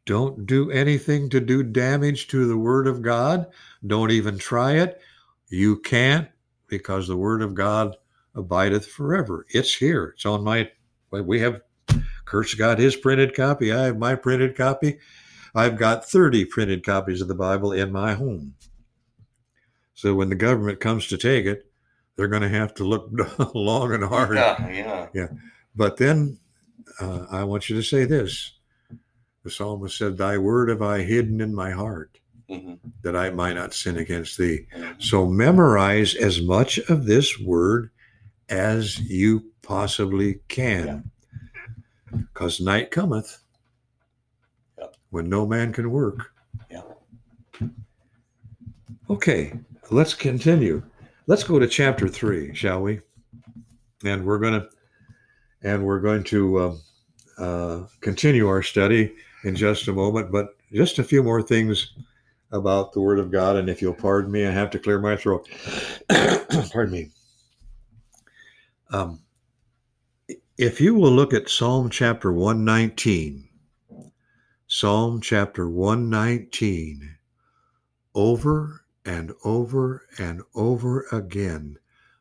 don't 0.06 0.46
do 0.46 0.70
anything 0.70 1.30
to 1.30 1.40
do 1.40 1.64
damage 1.64 2.28
to 2.28 2.48
the 2.48 2.58
Word 2.58 2.88
of 2.88 3.02
God. 3.02 3.48
Don't 3.88 4.12
even 4.12 4.38
try 4.38 4.74
it. 4.74 5.02
You 5.50 5.80
can't 5.80 6.28
because 6.68 7.08
the 7.08 7.18
Word 7.18 7.42
of 7.42 7.56
God 7.56 7.96
abideth 8.36 8.88
forever. 8.88 9.46
It's 9.50 9.74
here. 9.74 10.14
It's 10.16 10.26
on 10.26 10.44
my. 10.44 10.70
We 11.12 11.40
have. 11.40 11.62
Kurt's 12.26 12.56
got 12.56 12.80
his 12.80 12.96
printed 12.96 13.36
copy. 13.36 13.72
I 13.72 13.86
have 13.86 13.98
my 13.98 14.16
printed 14.16 14.56
copy. 14.58 15.00
I've 15.54 15.78
got 15.78 16.06
30 16.06 16.46
printed 16.46 16.84
copies 16.84 17.22
of 17.22 17.28
the 17.28 17.36
Bible 17.36 17.72
in 17.72 17.92
my 17.92 18.14
home. 18.14 18.56
So 19.94 20.14
when 20.14 20.30
the 20.30 20.36
government 20.36 20.82
comes 20.82 21.08
to 21.08 21.18
take 21.18 21.46
it, 21.46 21.72
they're 22.16 22.28
going 22.28 22.42
to 22.42 22.50
have 22.50 22.74
to 22.76 22.84
look 22.84 23.10
long 23.54 23.94
and 23.94 24.04
hard. 24.04 24.36
Yeah, 24.36 24.70
yeah. 24.70 25.08
Yeah. 25.14 25.28
But 25.76 25.98
then 25.98 26.40
uh, 27.00 27.26
I 27.32 27.44
want 27.44 27.70
you 27.70 27.76
to 27.78 27.84
say 27.84 28.06
this 28.06 28.54
the 29.44 29.52
psalmist 29.52 29.98
said, 29.98 30.18
Thy 30.18 30.38
word 30.38 30.70
have 30.70 30.82
I 30.82 31.04
hidden 31.04 31.40
in 31.40 31.54
my 31.54 31.72
heart. 31.72 32.20
Mm-hmm. 32.50 32.74
That 33.02 33.16
I 33.16 33.32
might 33.32 33.54
not 33.54 33.74
sin 33.74 33.98
against 33.98 34.38
thee. 34.38 34.68
Mm-hmm. 34.76 35.00
So 35.00 35.26
memorize 35.26 36.14
as 36.14 36.42
much 36.42 36.78
of 36.78 37.06
this 37.06 37.40
word 37.40 37.90
as 38.50 39.00
you 39.00 39.46
possibly 39.64 40.42
can. 40.48 41.10
Because 42.16 42.60
night 42.60 42.92
cometh 42.92 43.40
yep. 44.78 44.96
when 45.10 45.30
no 45.30 45.46
man 45.46 45.74
can 45.74 45.92
work. 45.92 46.32
Yeah. 46.70 46.82
Okay, 49.10 49.54
let's 49.92 50.14
continue. 50.14 50.84
Let's 51.28 51.44
go 51.44 51.60
to 51.60 51.68
chapter 51.68 52.08
three, 52.08 52.54
shall 52.54 52.82
we? 52.82 53.02
And 54.04 54.26
we're 54.26 54.40
going 54.40 54.62
to 54.62 54.70
and 55.64 55.84
we're 55.84 56.00
going 56.00 56.24
to 56.24 56.58
uh, 56.58 56.76
uh, 57.42 57.88
continue 58.02 58.48
our 58.48 58.62
study 58.62 59.14
in 59.44 59.56
just 59.56 59.88
a 59.88 59.94
moment. 59.94 60.32
But 60.32 60.56
just 60.72 61.00
a 61.00 61.04
few 61.04 61.24
more 61.24 61.42
things 61.42 61.94
about 62.52 62.94
the 62.94 63.02
Word 63.02 63.20
of 63.20 63.32
God. 63.32 63.56
And 63.56 63.70
if 63.70 63.82
you'll 63.82 63.94
pardon 63.94 64.32
me, 64.32 64.46
I 64.46 64.52
have 64.52 64.70
to 64.72 64.80
clear 64.80 65.00
my 65.00 65.16
throat. 65.16 65.48
pardon 66.10 66.92
me. 66.92 67.12
Um, 68.92 69.22
if 70.58 70.80
you 70.80 70.96
will 70.96 71.12
look 71.12 71.34
at 71.34 71.50
Psalm 71.50 71.90
chapter 71.90 72.32
119, 72.32 73.48
Psalm 74.68 75.20
chapter 75.20 75.70
119, 75.70 77.18
over 78.14 78.86
and 79.06 79.34
over 79.44 80.08
and 80.18 80.42
over 80.56 81.06
again. 81.12 81.78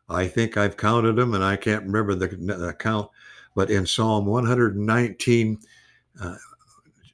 I 0.08 0.26
think 0.26 0.56
I've 0.56 0.76
counted 0.76 1.16
them 1.16 1.34
and 1.34 1.44
I 1.44 1.56
can't 1.56 1.84
remember 1.84 2.14
the, 2.14 2.26
the 2.26 2.74
count, 2.76 3.08
but 3.54 3.70
in 3.70 3.86
Psalm 3.86 4.26
119, 4.26 5.58
uh, 6.20 6.36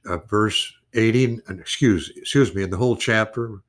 uh, 0.05 0.17
verse 0.27 0.73
18, 0.95 1.41
excuse, 1.49 2.11
excuse 2.17 2.53
me, 2.55 2.63
in 2.63 2.71
the 2.71 2.77
whole 2.77 2.97
chapter, 2.97 3.61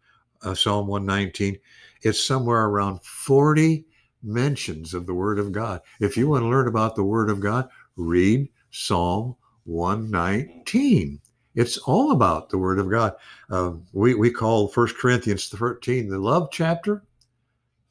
uh, 0.42 0.54
Psalm 0.54 0.86
119, 0.86 1.58
it's 2.00 2.26
somewhere 2.26 2.64
around 2.64 3.02
40 3.02 3.84
mentions 4.22 4.94
of 4.94 5.06
the 5.06 5.14
Word 5.14 5.38
of 5.38 5.52
God. 5.52 5.80
If 6.00 6.16
you 6.16 6.28
want 6.28 6.42
to 6.42 6.48
learn 6.48 6.68
about 6.68 6.96
the 6.96 7.04
Word 7.04 7.30
of 7.30 7.40
God, 7.40 7.68
read 7.96 8.48
Psalm 8.70 9.36
119. 9.64 11.20
It's 11.54 11.78
all 11.78 12.12
about 12.12 12.48
the 12.48 12.58
Word 12.58 12.78
of 12.78 12.90
God. 12.90 13.14
Uh, 13.50 13.72
we, 13.92 14.14
we 14.14 14.30
call 14.30 14.68
First 14.68 14.96
Corinthians 14.96 15.48
13 15.48 16.08
the 16.08 16.18
love 16.18 16.48
chapter. 16.50 17.02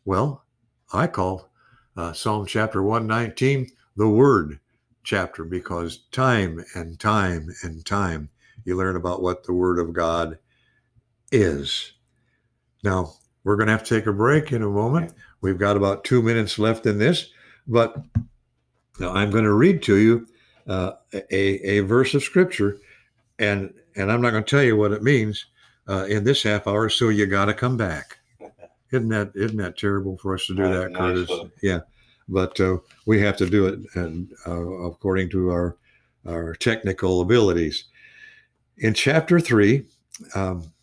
Well, 0.05 0.43
I 0.93 1.07
call 1.07 1.51
uh, 1.95 2.13
Psalm 2.13 2.45
chapter 2.45 2.81
119 2.81 3.69
the 3.95 4.09
Word 4.09 4.59
chapter 5.03 5.43
because 5.43 6.05
time 6.11 6.63
and 6.75 6.99
time 6.99 7.49
and 7.63 7.85
time 7.85 8.29
you 8.65 8.75
learn 8.75 8.95
about 8.95 9.21
what 9.21 9.43
the 9.43 9.53
Word 9.53 9.79
of 9.79 9.93
God 9.93 10.37
is. 11.31 11.93
Now, 12.83 13.13
we're 13.43 13.55
going 13.55 13.67
to 13.67 13.73
have 13.73 13.83
to 13.83 13.95
take 13.95 14.07
a 14.07 14.13
break 14.13 14.51
in 14.51 14.61
a 14.61 14.69
moment. 14.69 15.13
We've 15.41 15.57
got 15.57 15.77
about 15.77 16.03
two 16.03 16.21
minutes 16.21 16.59
left 16.59 16.85
in 16.85 16.97
this, 16.99 17.29
but 17.67 18.03
now 18.99 19.13
I'm 19.13 19.31
going 19.31 19.45
to 19.45 19.53
read 19.53 19.81
to 19.83 19.97
you 19.97 20.27
uh, 20.67 20.91
a, 21.13 21.69
a 21.69 21.79
verse 21.81 22.13
of 22.13 22.23
Scripture 22.23 22.77
and 23.41 23.73
and 23.95 24.09
I'm 24.09 24.21
not 24.21 24.31
going 24.31 24.43
to 24.43 24.49
tell 24.49 24.63
you 24.63 24.77
what 24.77 24.93
it 24.93 25.03
means 25.03 25.45
uh, 25.89 26.05
in 26.05 26.23
this 26.23 26.43
half 26.43 26.67
hour. 26.67 26.87
So 26.87 27.09
you 27.09 27.25
got 27.25 27.45
to 27.45 27.53
come 27.53 27.75
back. 27.75 28.19
Isn't 28.91 29.09
that 29.09 29.31
isn't 29.35 29.57
that 29.57 29.77
terrible 29.77 30.17
for 30.17 30.35
us 30.35 30.45
to 30.47 30.55
do 30.55 30.63
that, 30.63 30.93
Curtis? 30.93 31.29
Nice 31.29 31.49
yeah, 31.61 31.79
but 32.27 32.59
uh, 32.59 32.77
we 33.05 33.21
have 33.21 33.37
to 33.37 33.49
do 33.49 33.67
it 33.67 33.79
and 33.95 34.29
uh, 34.45 34.61
according 34.83 35.29
to 35.29 35.49
our 35.49 35.77
our 36.27 36.53
technical 36.55 37.21
abilities. 37.21 37.85
In 38.79 38.93
chapter 38.93 39.39
three, 39.39 39.85
um, 40.35 40.73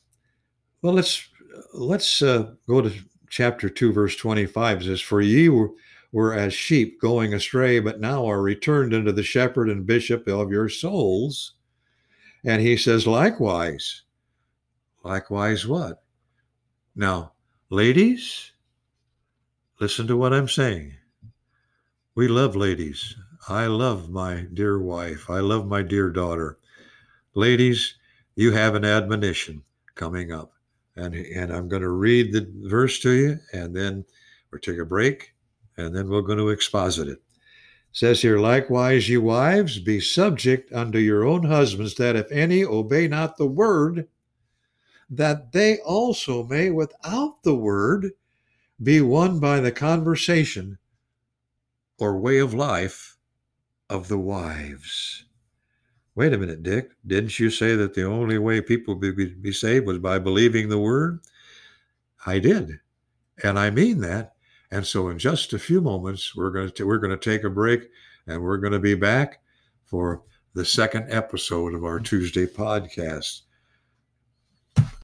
well, 0.80 0.94
let's 0.94 1.28
let's 1.74 2.22
uh, 2.22 2.52
go 2.66 2.80
to 2.80 2.92
chapter 3.28 3.68
two, 3.68 3.92
verse 3.92 4.16
twenty-five. 4.16 4.80
It 4.80 4.84
says, 4.84 5.00
"For 5.00 5.20
ye 5.20 5.48
were." 5.48 5.70
were 6.10 6.32
as 6.32 6.54
sheep 6.54 6.98
going 7.02 7.34
astray, 7.34 7.78
but 7.80 8.00
now 8.00 8.24
are 8.24 8.40
returned 8.40 8.94
unto 8.94 9.12
the 9.12 9.22
shepherd 9.22 9.68
and 9.68 9.86
bishop 9.86 10.26
of 10.26 10.50
your 10.50 10.66
souls. 10.66 11.52
And 12.42 12.62
he 12.62 12.78
says, 12.78 13.06
likewise. 13.06 14.04
Likewise, 15.04 15.66
what? 15.66 16.02
Now, 16.96 17.32
ladies, 17.68 18.52
listen 19.80 20.06
to 20.06 20.16
what 20.16 20.32
I'm 20.32 20.48
saying. 20.48 20.94
We 22.14 22.26
love 22.26 22.56
ladies. 22.56 23.14
I 23.46 23.66
love 23.66 24.08
my 24.08 24.46
dear 24.54 24.78
wife. 24.78 25.28
I 25.28 25.40
love 25.40 25.66
my 25.66 25.82
dear 25.82 26.08
daughter. 26.08 26.58
Ladies, 27.34 27.96
you 28.34 28.52
have 28.52 28.76
an 28.76 28.86
admonition 28.86 29.62
coming 29.94 30.32
up. 30.32 30.52
And, 30.98 31.14
and 31.14 31.52
I'm 31.52 31.68
going 31.68 31.82
to 31.82 31.90
read 31.90 32.32
the 32.32 32.50
verse 32.68 32.98
to 33.00 33.10
you, 33.12 33.38
and 33.52 33.74
then 33.74 34.04
we'll 34.50 34.60
take 34.60 34.78
a 34.78 34.84
break, 34.84 35.34
and 35.76 35.94
then 35.94 36.08
we're 36.08 36.22
going 36.22 36.38
to 36.38 36.48
exposit 36.48 37.08
it 37.08 37.22
says 37.92 38.22
here, 38.22 38.38
likewise, 38.38 39.08
ye 39.08 39.16
wives, 39.16 39.78
be 39.78 40.00
subject 40.00 40.72
unto 40.72 40.98
your 40.98 41.24
own 41.24 41.44
husbands, 41.44 41.94
that 41.96 42.16
if 42.16 42.30
any 42.30 42.64
obey 42.64 43.08
not 43.08 43.36
the 43.36 43.46
word, 43.46 44.06
that 45.10 45.52
they 45.52 45.78
also 45.78 46.44
may, 46.44 46.70
without 46.70 47.42
the 47.42 47.54
word, 47.54 48.12
be 48.80 49.00
won 49.00 49.40
by 49.40 49.58
the 49.58 49.72
conversation 49.72 50.78
or 51.98 52.18
way 52.18 52.38
of 52.38 52.54
life 52.54 53.16
of 53.90 54.08
the 54.08 54.18
wives. 54.18 55.24
Wait 56.18 56.32
a 56.32 56.36
minute, 56.36 56.64
Dick. 56.64 56.90
Didn't 57.06 57.38
you 57.38 57.48
say 57.48 57.76
that 57.76 57.94
the 57.94 58.02
only 58.02 58.38
way 58.38 58.60
people 58.60 58.96
be, 58.96 59.12
be, 59.12 59.26
be 59.26 59.52
saved 59.52 59.86
was 59.86 60.00
by 60.00 60.18
believing 60.18 60.68
the 60.68 60.76
word? 60.76 61.20
I 62.26 62.40
did. 62.40 62.80
And 63.44 63.56
I 63.56 63.70
mean 63.70 64.00
that. 64.00 64.34
And 64.72 64.84
so, 64.84 65.10
in 65.10 65.18
just 65.20 65.52
a 65.52 65.60
few 65.60 65.80
moments, 65.80 66.34
we're 66.34 66.50
going 66.50 66.72
to 66.72 66.84
we're 66.84 66.98
going 66.98 67.16
to 67.16 67.30
take 67.30 67.44
a 67.44 67.48
break, 67.48 67.88
and 68.26 68.42
we're 68.42 68.56
going 68.56 68.72
to 68.72 68.80
be 68.80 68.96
back 68.96 69.38
for 69.84 70.24
the 70.54 70.64
second 70.64 71.06
episode 71.08 71.72
of 71.72 71.84
our 71.84 72.00
Tuesday 72.00 72.46
podcast. 72.46 73.42